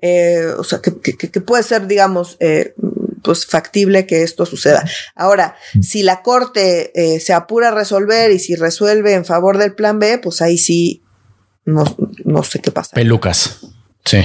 [0.00, 2.74] eh, o sea, que, puede ser, digamos, eh,
[3.22, 4.84] pues factible que esto suceda.
[5.14, 10.00] Ahora, si la Corte se apura a resolver y si resuelve en favor del plan
[10.00, 11.04] B, pues ahí sí,
[11.64, 11.84] no,
[12.24, 12.96] no sé qué pasa.
[12.96, 13.60] Pelucas.
[14.04, 14.22] Sí.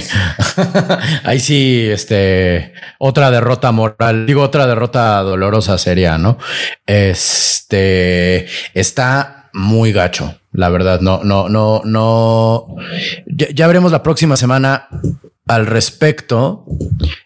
[1.24, 6.38] Ahí sí, este, otra derrota moral, digo, otra derrota dolorosa sería, ¿no?
[6.86, 11.00] Este, está muy gacho, la verdad.
[11.00, 12.76] No, no, no, no.
[13.26, 14.88] Ya, veremos la próxima semana
[15.48, 16.66] al respecto,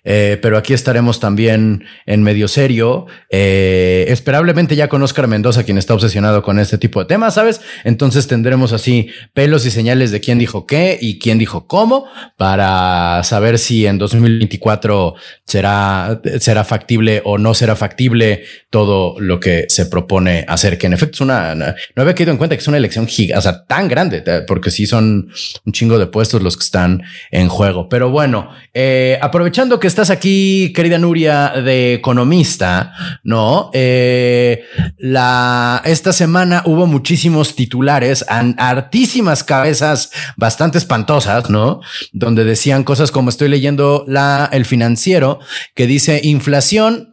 [0.04, 3.06] eh, pero aquí estaremos también en medio serio.
[3.30, 7.60] Eh, esperablemente ya con Oscar Mendoza, quien está obsesionado con este tipo de temas, ¿sabes?
[7.82, 12.06] Entonces tendremos así pelos y señales de quién dijo qué y quién dijo cómo
[12.36, 15.14] para saber si en 2024
[15.44, 20.92] será, será factible o no será factible todo lo que se propone hacer, que en
[20.92, 23.64] efecto es una, no había quedado en cuenta que es una elección giga, o sea,
[23.64, 25.30] tan grande, porque sí son
[25.66, 27.02] un chingo de puestos los que están
[27.32, 27.88] en juego.
[27.88, 32.92] Pero bueno, eh, aprovechando que estás aquí, querida Nuria, de economista,
[33.24, 33.70] ¿no?
[33.72, 34.62] Eh,
[34.98, 41.80] la, esta semana hubo muchísimos titulares, hartísimas cabezas bastante espantosas, ¿no?
[42.12, 45.40] Donde decían cosas como estoy leyendo la, el financiero,
[45.74, 47.11] que dice inflación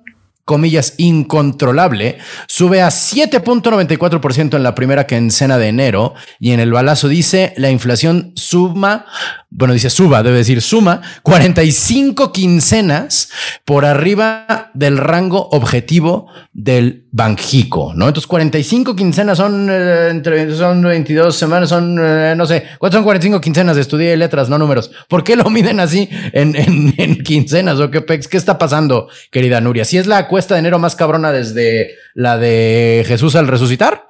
[0.50, 7.08] comillas, incontrolable, sube a 7.94% en la primera quincena de enero y en el balazo
[7.08, 9.06] dice la inflación suma,
[9.52, 13.30] bueno, dice suba, debe decir suma, 45 quincenas
[13.64, 18.08] por arriba del rango objetivo del Banjico, ¿no?
[18.08, 23.04] Entonces 45 quincenas son eh, entre son 22 semanas, son eh, no sé, ¿cuántos son
[23.04, 23.78] 45 quincenas?
[23.78, 24.92] Estudié letras, no números.
[25.08, 29.86] ¿Por qué lo miden así en, en, quincenas o qué ¿Qué está pasando, querida Nuria?
[29.86, 34.08] Si es la cuesta de enero más cabrona desde la de Jesús al resucitar.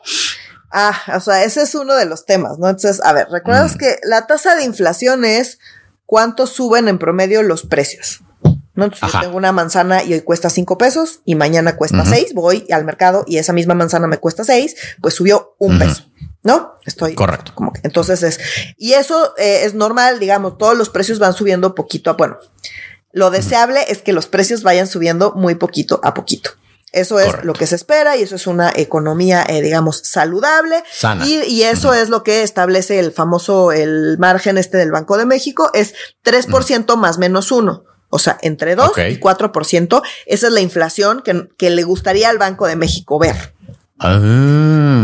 [0.70, 2.70] Ah, o sea, ese es uno de los temas, ¿no?
[2.70, 3.78] Entonces, a ver, recuerdas mm.
[3.80, 5.58] que la tasa de inflación es
[6.06, 8.22] cuánto suben en promedio los precios.
[8.76, 8.84] ¿no?
[8.84, 12.68] Entonces, yo tengo una manzana y hoy cuesta cinco pesos y mañana cuesta seis, voy
[12.72, 16.04] al mercado y esa misma manzana me cuesta seis, pues subió un peso.
[16.44, 16.76] ¿no?
[16.86, 17.54] Estoy correcto.
[17.56, 18.40] Como que, entonces es,
[18.78, 22.38] y eso eh, es normal, digamos, todos los precios van subiendo poquito a, bueno,
[23.12, 26.52] lo deseable es que los precios vayan subiendo muy poquito a poquito.
[26.92, 30.84] Eso es lo que se espera y eso es una economía, eh, digamos, saludable.
[31.24, 35.70] Y, eso es lo que establece el famoso, el margen este del Banco de México,
[35.74, 35.94] es
[36.26, 37.84] 3% más menos uno.
[38.10, 40.02] O sea, entre 2 y 4%.
[40.26, 43.54] Esa es la inflación que, le gustaría al Banco de México ver.
[44.00, 44.20] Ah,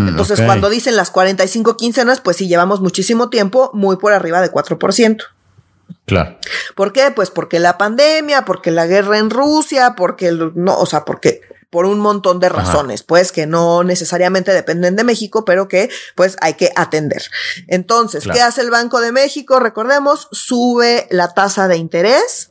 [0.09, 4.51] Entonces, cuando dicen las 45 quincenas, pues sí llevamos muchísimo tiempo muy por arriba de
[4.51, 5.34] 4%.
[6.05, 6.37] Claro.
[6.75, 7.11] ¿Por qué?
[7.11, 11.41] Pues porque la pandemia, porque la guerra en Rusia, porque no, o sea, porque
[11.75, 16.37] por un montón de razones, pues que no necesariamente dependen de México, pero que pues
[16.39, 17.23] hay que atender.
[17.67, 19.59] Entonces, ¿qué hace el Banco de México?
[19.59, 22.49] Recordemos, sube la tasa de interés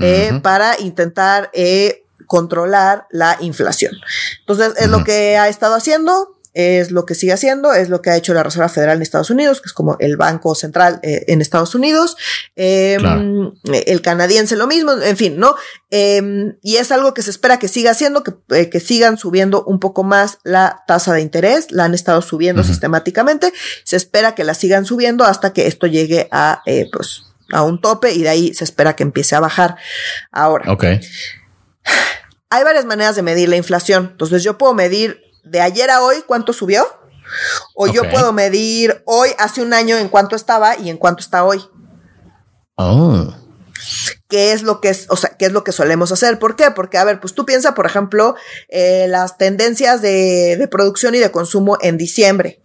[0.00, 3.94] eh, para intentar eh, controlar la inflación.
[4.40, 8.08] Entonces, es lo que ha estado haciendo es lo que sigue haciendo, es lo que
[8.08, 11.26] ha hecho la Reserva Federal en Estados Unidos, que es como el Banco Central eh,
[11.28, 12.16] en Estados Unidos,
[12.56, 13.52] em,
[13.84, 15.54] el canadiense lo mismo, en fin, ¿no?
[15.90, 19.64] Em, y es algo que se espera que siga haciendo, que, eh, que, sigan subiendo
[19.64, 23.52] un poco más la tasa de interés, la han estado subiendo sistemáticamente,
[23.84, 27.82] se espera que la sigan subiendo hasta que esto llegue a, eh, pues, a un
[27.82, 29.76] tope y de ahí se espera que empiece a bajar.
[30.32, 30.72] Ahora.
[30.72, 30.84] Ok.
[32.48, 34.08] Hay varias maneras de medir la inflación.
[34.12, 36.86] Entonces yo puedo medir de ayer a hoy cuánto subió.
[37.74, 41.44] O yo puedo medir hoy, hace un año, en cuánto estaba y en cuánto está
[41.44, 41.60] hoy.
[42.76, 43.34] Oh.
[44.28, 46.38] ¿Qué es lo que es, o sea, qué es lo que solemos hacer?
[46.38, 46.70] ¿Por qué?
[46.70, 48.36] Porque, a ver, pues tú piensa, por ejemplo,
[48.68, 52.62] eh, las tendencias de, de producción y de consumo en diciembre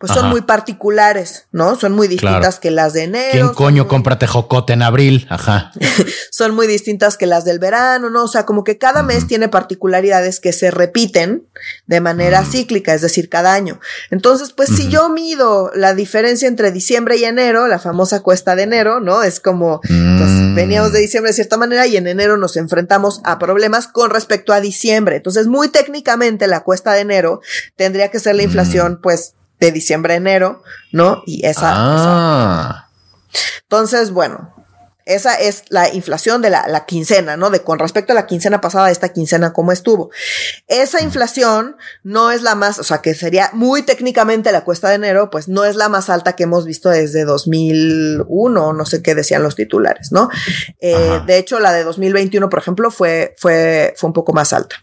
[0.00, 1.76] pues son muy particulares, ¿no?
[1.76, 3.32] Son muy distintas que las de enero.
[3.32, 5.26] ¿Quién coño compra tejocote en abril?
[5.28, 5.72] Ajá.
[6.30, 8.24] son muy distintas que las del verano, ¿no?
[8.24, 11.46] O sea, como que cada mes tiene particularidades que se repiten
[11.86, 13.78] de manera cíclica, es decir, cada año.
[14.10, 18.62] Entonces, pues si yo mido la diferencia entre diciembre y enero, la famosa cuesta de
[18.62, 19.22] enero, ¿no?
[19.22, 20.54] Es como, pues mm.
[20.54, 24.54] veníamos de diciembre de cierta manera y en enero nos enfrentamos a problemas con respecto
[24.54, 25.16] a diciembre.
[25.16, 27.42] Entonces, muy técnicamente la cuesta de enero
[27.76, 31.22] tendría que ser la inflación, pues, de diciembre a enero, ¿no?
[31.26, 31.70] Y esa.
[31.72, 32.88] Ah.
[33.62, 34.52] Entonces, bueno,
[35.10, 37.50] esa es la inflación de la, la, quincena, ¿no?
[37.50, 40.10] De con respecto a la quincena pasada, esta quincena, ¿cómo estuvo?
[40.68, 44.96] Esa inflación no es la más, o sea, que sería muy técnicamente la cuesta de
[44.96, 49.14] enero, pues no es la más alta que hemos visto desde 2001, no sé qué
[49.14, 50.30] decían los titulares, ¿no?
[50.80, 54.76] Eh, de hecho, la de 2021, por ejemplo, fue, fue, fue un poco más alta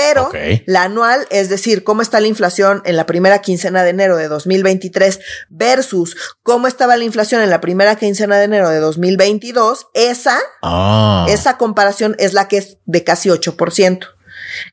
[0.00, 0.30] pero
[0.66, 4.28] la anual, es decir, cómo está la inflación en la primera quincena de enero de
[4.28, 5.20] 2023
[5.50, 11.26] versus cómo estaba la inflación en la primera quincena de enero de 2022, esa, ah.
[11.28, 14.06] esa comparación es la que es de casi 8%,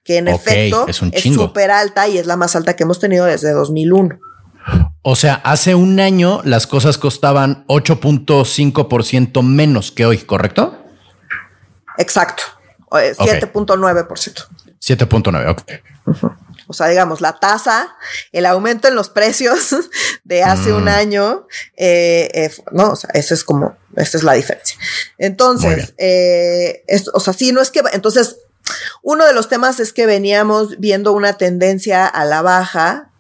[0.04, 3.52] que en efecto es súper alta y es la más alta que hemos tenido desde
[3.52, 4.20] 2001.
[5.02, 10.78] O sea, hace un año las cosas costaban 8.5% menos que hoy, ¿correcto?
[11.98, 12.44] Exacto.
[12.90, 14.48] 7.9%.
[14.88, 15.62] 7.9, ok.
[16.68, 17.96] O sea, digamos, la tasa,
[18.32, 19.76] el aumento en los precios
[20.24, 20.90] de hace un mm.
[20.90, 24.78] año, eh, eh, no, o sea, eso es como, esa es la diferencia.
[25.18, 26.84] Entonces, eh,
[27.14, 28.38] o sea, sí, no es que, entonces,
[29.02, 33.12] uno de los temas es que veníamos viendo una tendencia a la baja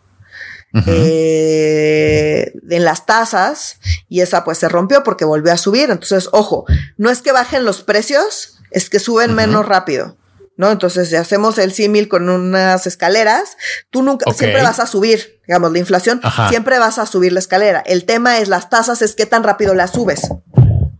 [0.73, 2.51] en
[2.85, 5.89] las tasas y esa pues se rompió porque volvió a subir.
[5.89, 6.65] Entonces, ojo,
[6.97, 10.17] no es que bajen los precios, es que suben menos rápido.
[10.57, 10.71] ¿No?
[10.71, 13.57] Entonces, si hacemos el símil con unas escaleras,
[13.89, 17.81] tú nunca, siempre vas a subir, digamos, la inflación, siempre vas a subir la escalera.
[17.85, 20.21] El tema es las tasas, es qué tan rápido las subes.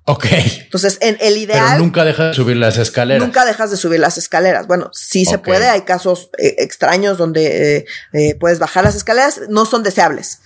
[0.10, 0.26] Ok.
[0.64, 1.66] Entonces, en el ideal.
[1.72, 3.22] Pero nunca dejas de subir las escaleras.
[3.22, 4.66] Nunca dejas de subir las escaleras.
[4.66, 5.68] Bueno, sí se puede.
[5.68, 9.42] Hay casos eh, extraños donde eh, eh, puedes bajar las escaleras.
[9.50, 10.40] No son deseables.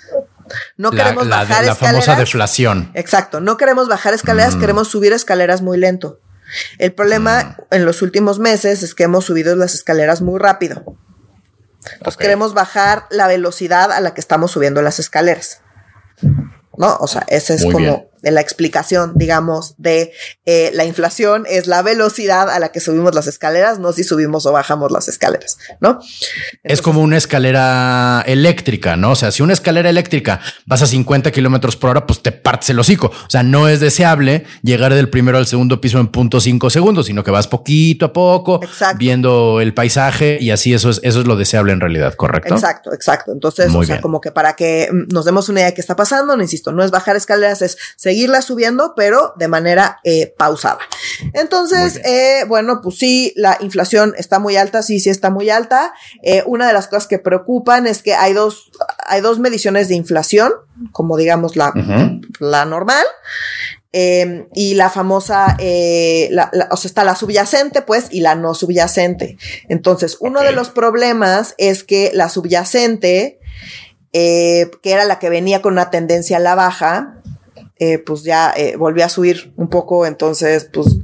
[0.78, 1.80] No queremos bajar escaleras.
[1.80, 2.92] La famosa deflación.
[2.96, 3.40] Exacto.
[3.40, 4.60] No queremos bajar escaleras, mm.
[4.60, 6.20] queremos subir escaleras muy lento.
[6.78, 7.76] El problema mm.
[7.76, 10.98] en los últimos meses es que hemos subido las escaleras muy rápido.
[12.06, 15.62] Nos queremos bajar la velocidad a la que estamos subiendo las escaleras.
[16.78, 16.96] ¿No?
[16.98, 20.14] O sea, ese es como de la explicación, digamos, de
[20.46, 24.46] eh, la inflación es la velocidad a la que subimos las escaleras, no si subimos
[24.46, 26.00] o bajamos las escaleras, ¿no?
[26.64, 29.12] es como una escalera eléctrica, ¿no?
[29.12, 32.70] O sea, si una escalera eléctrica vas a 50 kilómetros por hora, pues te partes
[32.70, 33.08] el hocico.
[33.08, 37.08] O sea, no es deseable llegar del primero al segundo piso en punto cinco segundos,
[37.08, 38.62] sino que vas poquito a poco,
[38.98, 42.54] viendo el paisaje y así eso es, eso es lo deseable en realidad, ¿correcto?
[42.54, 43.32] Exacto, exacto.
[43.32, 46.36] Entonces, o sea, como que para que nos demos una idea de qué está pasando,
[46.36, 47.78] no insisto, no es bajar escaleras, es
[48.12, 50.80] seguirla subiendo, pero de manera eh, pausada.
[51.34, 55.94] Entonces, eh, bueno, pues sí, la inflación está muy alta, sí, sí está muy alta.
[56.22, 58.70] Eh, una de las cosas que preocupan es que hay dos,
[59.08, 60.52] hay dos mediciones de inflación,
[60.92, 61.72] como digamos la,
[62.40, 63.06] la normal.
[63.94, 69.38] Em, y la famosa, o sea, está la subyacente, pues, y la no subyacente.
[69.70, 73.40] Entonces, uno de los problemas es que la subyacente,
[74.12, 77.21] que era la que venía con una tendencia a la baja,
[77.84, 80.98] eh, pues ya eh, volvió a subir un poco, entonces pues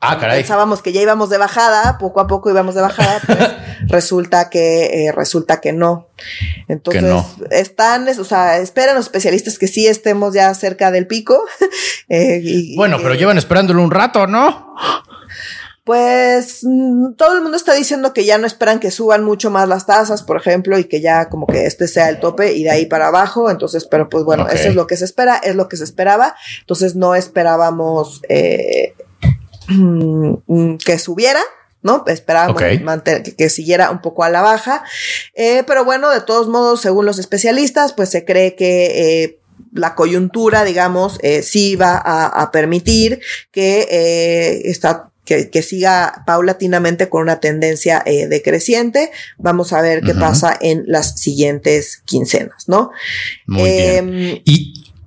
[0.00, 3.38] ah, pensábamos que ya íbamos de bajada, poco a poco íbamos de bajada, pues
[3.88, 6.06] resulta que eh, resulta que no.
[6.68, 11.42] Entonces están, o sea, esperan los especialistas que sí estemos ya cerca del pico.
[12.76, 14.76] bueno, pero llevan esperándolo un rato, ¿no?
[15.84, 19.68] Pues mm, todo el mundo está diciendo que ya no esperan que suban mucho más
[19.68, 22.70] las tasas, por ejemplo, y que ya como que este sea el tope y de
[22.70, 23.50] ahí para abajo.
[23.50, 26.34] Entonces, pero pues bueno, eso es lo que se espera, es lo que se esperaba.
[26.60, 28.94] Entonces no esperábamos eh,
[30.84, 31.40] que subiera.
[31.82, 32.04] ¿no?
[32.08, 32.62] Esperábamos
[33.38, 34.84] que, siguiera un poco a la baja.
[35.34, 39.40] Eh, pero bueno, de todos modos, según los especialistas, pues se cree que eh,
[39.72, 48.02] la coyuntura, digamos, sí va a, permitir que esta que, siga paulatinamente con una tendencia
[48.04, 49.10] eh, decreciente.
[49.38, 52.90] Vamos a ver qué pasa en las siguientes quincenas, ¿no?
[53.46, 54.14] Muy bien.
[54.14, 54.42] Em,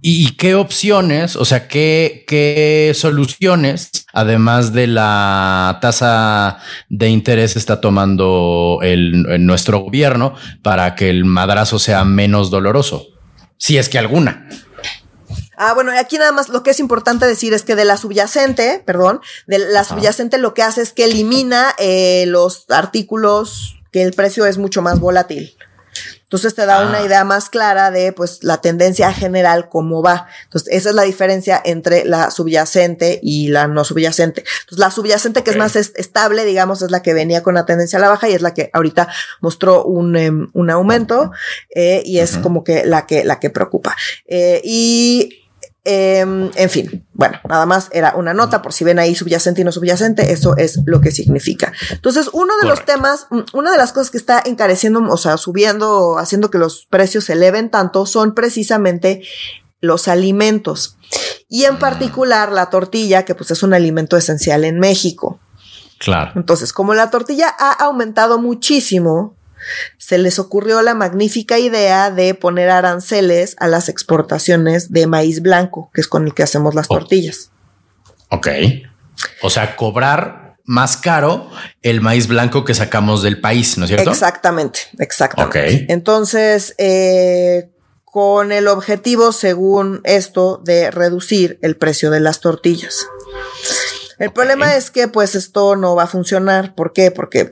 [0.05, 6.57] ¿Y, qué opciones, o sea, qué, qué soluciones, además de la tasa
[6.89, 13.07] de interés, está tomando el, nuestro gobierno para que el madrazo sea menos doloroso?
[13.57, 14.49] Si es que alguna.
[15.65, 18.83] Ah, bueno, aquí nada más lo que es importante decir es que de la subyacente,
[18.85, 24.11] perdón, de la subyacente lo que hace es que elimina eh, los artículos que el
[24.11, 25.55] precio es mucho más volátil.
[26.23, 27.05] Entonces te da una ah.
[27.05, 30.27] idea más clara de pues la tendencia general cómo va.
[30.43, 34.43] Entonces esa es la diferencia entre la subyacente y la no subyacente.
[34.61, 37.99] Entonces la subyacente que es más estable, digamos, es la que venía con la tendencia
[37.99, 39.07] a la baja y es la que ahorita
[39.39, 41.31] mostró un, em, un aumento
[41.73, 43.95] eh, y es como que la que la que preocupa.
[44.25, 45.42] Eh, y
[45.85, 49.63] Em, en fin, bueno, nada más era una nota por si ven ahí subyacente y
[49.65, 51.73] no subyacente, eso es lo que significa.
[51.91, 55.35] Entonces, uno de los temas, mm, una de las cosas que está encareciendo, o sea,
[55.35, 59.23] subiendo, haciendo que los precios se eleven tanto, son precisamente
[59.81, 60.97] los alimentos.
[61.47, 65.39] y en particular la tortilla, que pues es un alimento esencial en México.
[65.99, 66.31] Claro.
[66.35, 69.35] Entonces, como la tortilla ha aumentado muchísimo,
[69.97, 75.89] se les ocurrió la magnífica idea de poner aranceles a las exportaciones de maíz blanco,
[75.93, 77.51] que es con el que hacemos las tortillas.
[78.29, 78.47] Ok.
[79.41, 81.49] O sea, cobrar más caro
[81.81, 84.11] el maíz blanco que sacamos del país, ¿no es cierto?
[84.11, 85.85] Exactamente, exactamente.
[85.89, 87.69] Entonces, eh,
[88.05, 93.07] con el objetivo, según esto, de reducir el precio de las tortillas.
[94.19, 96.75] El problema es que pues esto no va a funcionar.
[96.75, 97.11] ¿Por qué?
[97.11, 97.51] Porque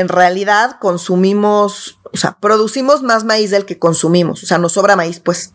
[0.00, 4.42] en realidad consumimos, o sea, producimos más maíz del que consumimos.
[4.42, 5.52] O sea, nos sobra maíz, pues.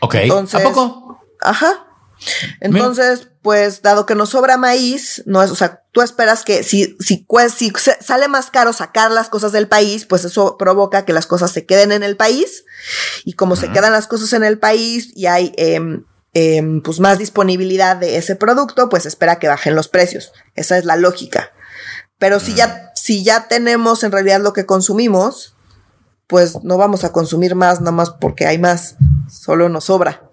[0.00, 0.16] Ok.
[0.52, 1.20] ¿A poco?
[1.40, 1.86] Ajá.
[2.60, 6.96] Entonces, pues, dado que nos sobra maíz, no es, o sea, tú esperas que si,
[6.98, 11.26] si, si sale más caro sacar las cosas del país, pues eso provoca que las
[11.26, 12.64] cosas se queden en el país.
[13.24, 17.18] Y como se quedan las cosas en el país y hay em, em, pues más
[17.18, 20.32] disponibilidad de ese producto, pues espera que bajen los precios.
[20.54, 21.52] Esa es la lógica.
[22.18, 25.54] Pero si ya, si ya tenemos en realidad lo que consumimos,
[26.26, 28.96] pues no vamos a consumir más nada más porque hay más,
[29.28, 30.30] solo nos sobra.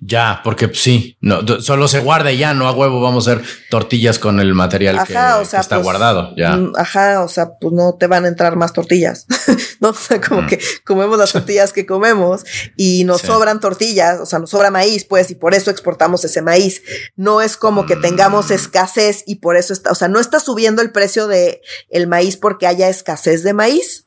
[0.00, 3.44] Ya, porque sí, no, solo se guarda y ya, no a huevo vamos a hacer
[3.68, 6.34] tortillas con el material que, está pues, guardado.
[6.34, 6.56] Ya.
[6.56, 9.26] Mm, ajá, o sea, pues no te van a entrar más tortillas.
[9.80, 10.46] no, o sea, como mm.
[10.46, 15.04] que comemos las tortillas que comemos y nos sobran tortillas, o sea, nos sobra maíz,
[15.04, 16.80] pues, y por eso exportamos ese maíz.
[17.16, 18.54] No es como que tengamos mm.
[18.54, 21.60] escasez y por eso está, o sea, no está subiendo el precio de
[21.90, 24.06] el maíz porque haya escasez de maíz.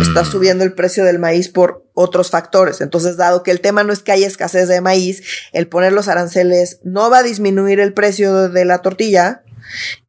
[0.00, 2.80] Está subiendo el precio del maíz por otros factores.
[2.80, 5.22] Entonces, dado que el tema no es que haya escasez de maíz,
[5.52, 9.42] el poner los aranceles no va a disminuir el precio de la tortilla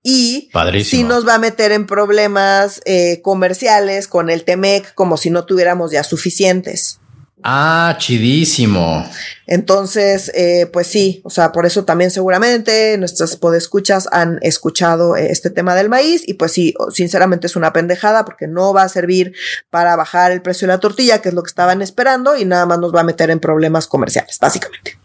[0.04, 0.50] y
[0.84, 5.46] sí nos va a meter en problemas eh, comerciales con el Temec como si no
[5.46, 7.01] tuviéramos ya suficientes.
[7.44, 9.06] Ah, chidísimo.
[9.48, 15.32] Entonces, eh, pues sí, o sea, por eso también seguramente nuestras podescuchas han escuchado eh,
[15.32, 18.90] este tema del maíz y pues sí, sinceramente es una pendejada porque no va a
[18.90, 19.34] servir
[19.70, 22.66] para bajar el precio de la tortilla, que es lo que estaban esperando y nada
[22.66, 24.98] más nos va a meter en problemas comerciales, básicamente.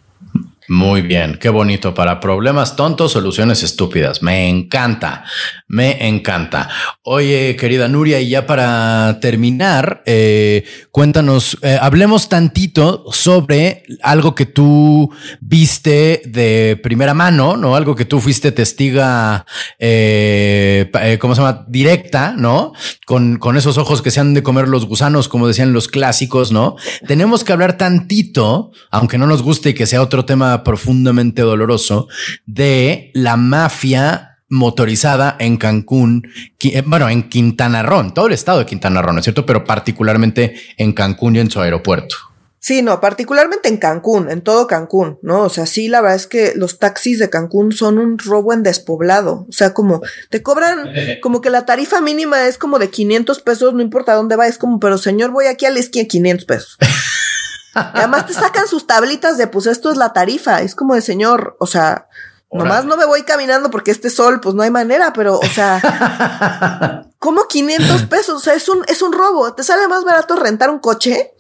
[0.69, 1.95] Muy bien, qué bonito.
[1.95, 4.23] Para problemas tontos, soluciones estúpidas.
[4.23, 5.25] Me encanta,
[5.69, 6.69] me encanta.
[7.03, 14.47] Oye, querida Nuria, y ya para terminar, eh, cuéntanos, eh, hablemos tantito sobre algo que
[14.47, 15.09] tú
[15.41, 17.77] viste de primera mano, ¿no?
[17.77, 19.47] Algo que tú fuiste testiga,
[19.79, 20.91] eh,
[21.21, 21.65] ¿cómo se llama?
[21.69, 22.73] Directa, ¿no?
[23.07, 26.51] Con, con esos ojos que se han de comer los gusanos, como decían los clásicos,
[26.51, 26.75] ¿no?
[27.07, 32.09] Tenemos que hablar tantito, aunque no nos guste y que sea otro tema profundamente doloroso
[32.47, 36.29] de la mafia motorizada en Cancún,
[36.61, 39.45] eh, bueno, en Quintana Roo, en todo el estado de Quintana Roo, ¿no es cierto?
[39.45, 42.17] Pero particularmente en Cancún y en su aeropuerto.
[42.59, 45.43] Sí, no, particularmente en Cancún, en todo Cancún, ¿no?
[45.43, 48.65] O sea, sí, la verdad es que los taxis de Cancún son un robo en
[48.65, 49.47] despoblado.
[49.49, 50.01] O sea, como
[50.31, 50.91] te cobran,
[51.23, 54.59] como que la tarifa mínima es como de 500 pesos, no importa dónde va, es
[54.59, 56.77] como, pero señor, voy aquí a la esquina 500 pesos.
[57.77, 60.63] además te sacan sus tablitas de, pues esto es la tarifa.
[60.63, 62.09] Es como de señor, o sea,
[62.51, 67.05] nomás no me voy caminando porque este sol, pues no hay manera, pero, o sea,
[67.19, 68.37] ¿cómo 500 pesos?
[68.37, 69.55] O sea, es un, es un robo.
[69.55, 71.35] Te sale más barato rentar un coche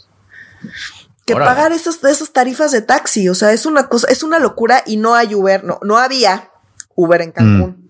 [1.24, 3.28] que pagar esas, esas tarifas de taxi.
[3.28, 6.50] O sea, es una cosa, es una locura y no hay Uber, no, no había
[6.94, 7.70] Uber en Cancún.
[7.70, 7.86] Mm.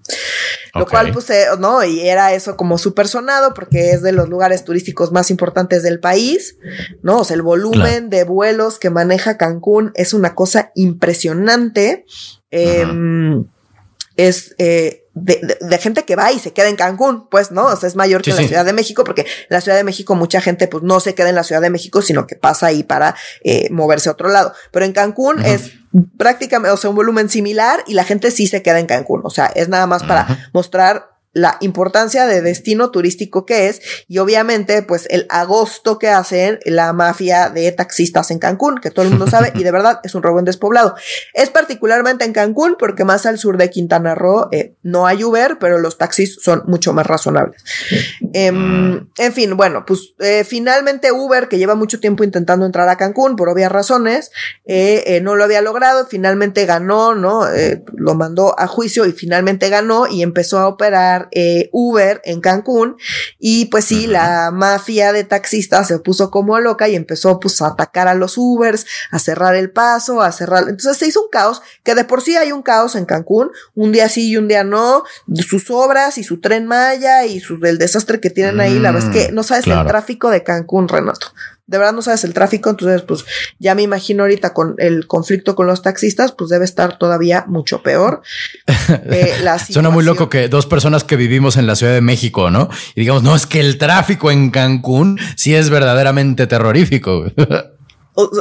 [0.78, 4.28] Lo cual, pues, eh, no, y era eso como súper sonado porque es de los
[4.28, 6.58] lugares turísticos más importantes del país,
[7.02, 7.20] ¿no?
[7.20, 12.04] O sea, el volumen de vuelos que maneja Cancún es una cosa impresionante.
[12.50, 13.46] Em,
[14.16, 17.66] es eh, de, gente que va y se queda en Cancún, pues, ¿no?
[17.66, 20.14] O sea, es mayor que la Ciudad de México, porque en la Ciudad de México
[20.14, 22.82] mucha gente, pues, no se queda en la Ciudad de México, sino que pasa ahí
[22.82, 24.52] para eh, moverse a otro lado.
[24.72, 25.72] Pero en Cancún es
[26.18, 29.22] prácticamente, o sea, un volumen similar y la gente sí se queda en Cancún.
[29.24, 34.18] O sea, es nada más para mostrar la importancia de destino turístico que es y
[34.18, 39.10] obviamente pues el agosto que hacen la mafia de taxistas en Cancún, que todo el
[39.10, 40.94] mundo sabe y de verdad es un robo en despoblado.
[41.34, 45.58] Es particularmente en Cancún porque más al sur de Quintana Roo eh, no hay Uber,
[45.60, 47.62] pero los taxis son mucho más razonables.
[48.32, 52.96] Em, en fin, bueno, pues eh, finalmente Uber, que lleva mucho tiempo intentando entrar a
[52.96, 54.30] Cancún por obvias razones,
[54.64, 57.44] eh, no lo había logrado, finalmente ganó, ¿no?
[57.94, 62.96] lo mandó a juicio y finalmente ganó y empezó a operar eh, Uber en Cancún
[63.38, 67.68] y pues sí, la mafia de taxistas se puso como loca y empezó pues a
[67.68, 70.64] atacar a los Ubers, a cerrar el paso, a cerrar.
[70.68, 73.92] Entonces se hizo un caos, que de por sí hay un caos en Cancún, un
[73.92, 75.04] día sí y un día no,
[75.46, 79.14] sus obras y su tren Maya y su, el desastre que tienen ahí, la verdad
[79.14, 81.28] es que mm, no sabes el tráfico de Cancún, Renato.
[81.66, 83.24] De verdad no sabes el tráfico, entonces pues
[83.58, 87.82] ya me imagino ahorita con el conflicto con los taxistas, pues debe estar todavía mucho
[87.82, 88.22] peor.
[88.88, 89.34] Eh,
[89.70, 92.68] Suena muy loco que dos personas que vivimos en la Ciudad de México, ¿no?
[92.94, 97.26] Y digamos, no, es que el tráfico en Cancún sí es verdaderamente terrorífico.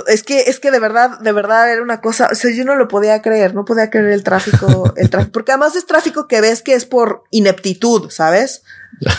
[0.07, 2.75] Es que, es que de verdad, de verdad era una cosa, o sea, yo no
[2.75, 6.39] lo podía creer, no podía creer el tráfico, el tráfico, porque además es tráfico que
[6.39, 8.63] ves que es por ineptitud, ¿sabes?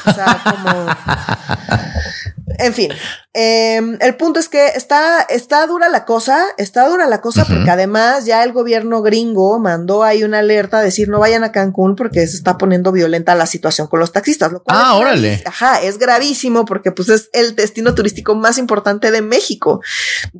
[0.06, 0.86] O sea, como...
[2.58, 2.90] En fin,
[3.32, 7.70] em, el punto es que está, está dura la cosa, está dura la cosa porque
[7.70, 11.96] además ya el gobierno gringo mandó ahí una alerta a decir no vayan a Cancún
[11.96, 14.52] porque se está poniendo violenta la situación con los taxistas.
[14.52, 15.42] Lo cual ah, órale.
[15.44, 19.80] Ajá, es gravísimo porque pues es el destino turístico más importante de México.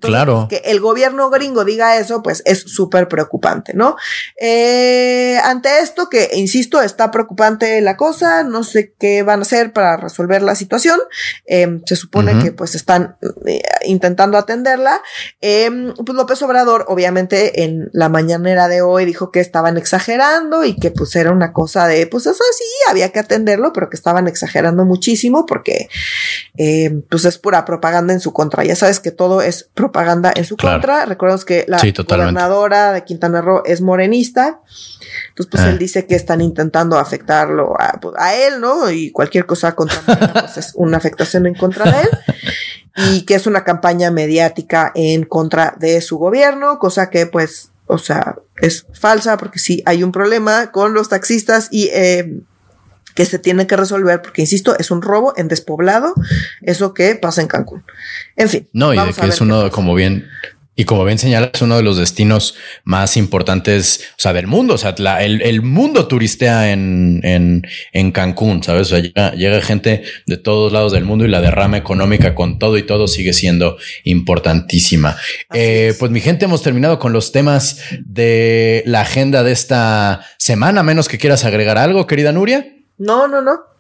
[0.01, 0.47] claro.
[0.49, 3.97] Que el gobierno gringo diga eso, pues es súper preocupante, ¿no?
[4.41, 9.73] Eh, ante esto, que insisto, está preocupante la cosa, no sé qué van a hacer
[9.73, 10.99] para resolver la situación.
[11.45, 13.17] Em, se supone que pues están
[13.47, 15.03] eh, intentando atenderla.
[15.41, 20.77] Em, pues López Obrador, obviamente, en la mañanera de hoy dijo que estaban exagerando y
[20.77, 24.29] que pues era una cosa de, pues eso sí, había que atenderlo, pero que estaban
[24.29, 25.89] exagerando muchísimo porque
[26.57, 28.65] em, pues es pura propaganda en su contra.
[28.65, 31.05] Ya sabes que todo es propaganda en su contra.
[31.05, 34.61] Recordemos que la gobernadora de Quintana Roo es morenista.
[35.29, 35.71] Entonces, pues ah.
[35.71, 38.91] él dice que están intentando afectarlo a, pues, a él, ¿no?
[38.91, 39.99] Y cualquier cosa contra
[40.45, 42.09] pues es una afectación en contra de él.
[43.15, 47.97] Y que es una campaña mediática en contra de su gobierno, cosa que pues, o
[47.97, 52.41] sea, es falsa porque sí hay un problema con los taxistas y eh,
[53.15, 56.13] que se tiene que resolver porque, insisto, es un robo en despoblado,
[56.61, 57.85] eso que pasa en Cancún.
[58.37, 58.69] En fin.
[58.75, 60.27] No, y de que es uno, como bien,
[60.79, 62.55] y como bien señala, es uno de los destinos
[62.85, 64.75] más importantes, o sea, del mundo.
[64.75, 68.93] O sea, el, mundo turistea en, en, en Cancún, ¿sabes?
[68.93, 72.77] O sea, llega, gente de todos lados del mundo y la derrama económica con todo
[72.77, 75.17] y todo sigue siendo importantísima.
[75.55, 80.83] Eh, pues mi gente, hemos terminado con los temas de la agenda de esta semana,
[80.83, 82.77] menos que quieras agregar algo, querida Nuria.
[82.99, 83.76] No, no, no.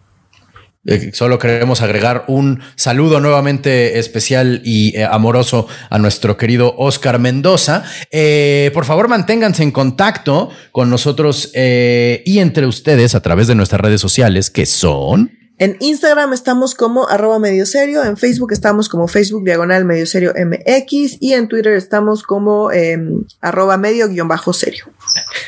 [0.87, 7.19] Eh, solo queremos agregar un saludo nuevamente especial y eh, amoroso a nuestro querido Oscar
[7.19, 7.85] Mendoza.
[8.11, 13.81] Eh, por favor, manténganse en contacto con nosotros y entre ustedes a través de nuestras
[13.81, 15.46] redes sociales, que son...
[15.59, 20.35] En Instagram estamos como arroba medio serio, en Facebook estamos como Facebook diagonal medio serio
[20.37, 24.85] MX y en Twitter estamos como em, arroba medio guion bajo serio.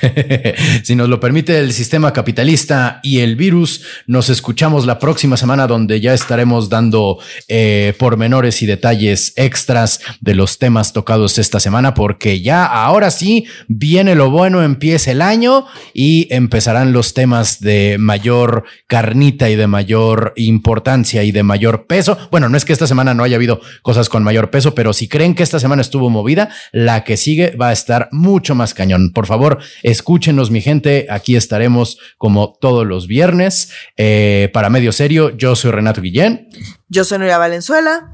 [0.83, 5.67] si nos lo permite el sistema capitalista y el virus, nos escuchamos la próxima semana
[5.67, 11.93] donde ya estaremos dando eh, pormenores y detalles extras de los temas tocados esta semana
[11.93, 17.97] porque ya ahora sí viene lo bueno, empieza el año y empezarán los temas de
[17.99, 19.98] mayor carnita y de mayor
[20.37, 22.17] importancia y de mayor peso.
[22.31, 25.09] Bueno, no es que esta semana no haya habido cosas con mayor peso, pero si
[25.09, 29.13] creen que esta semana estuvo movida, la que sigue va a estar mucho más cañón.
[29.13, 31.07] Por favor, Escúchenos, mi gente.
[31.11, 33.73] Aquí estaremos como todos los viernes.
[33.97, 36.49] Eh, para Medio Serio, yo soy Renato Guillén.
[36.89, 38.13] Yo soy Nuria Valenzuela.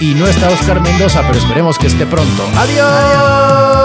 [0.00, 2.48] Y no está Oscar Mendoza, pero esperemos que esté pronto.
[2.56, 3.83] ¡Adiós!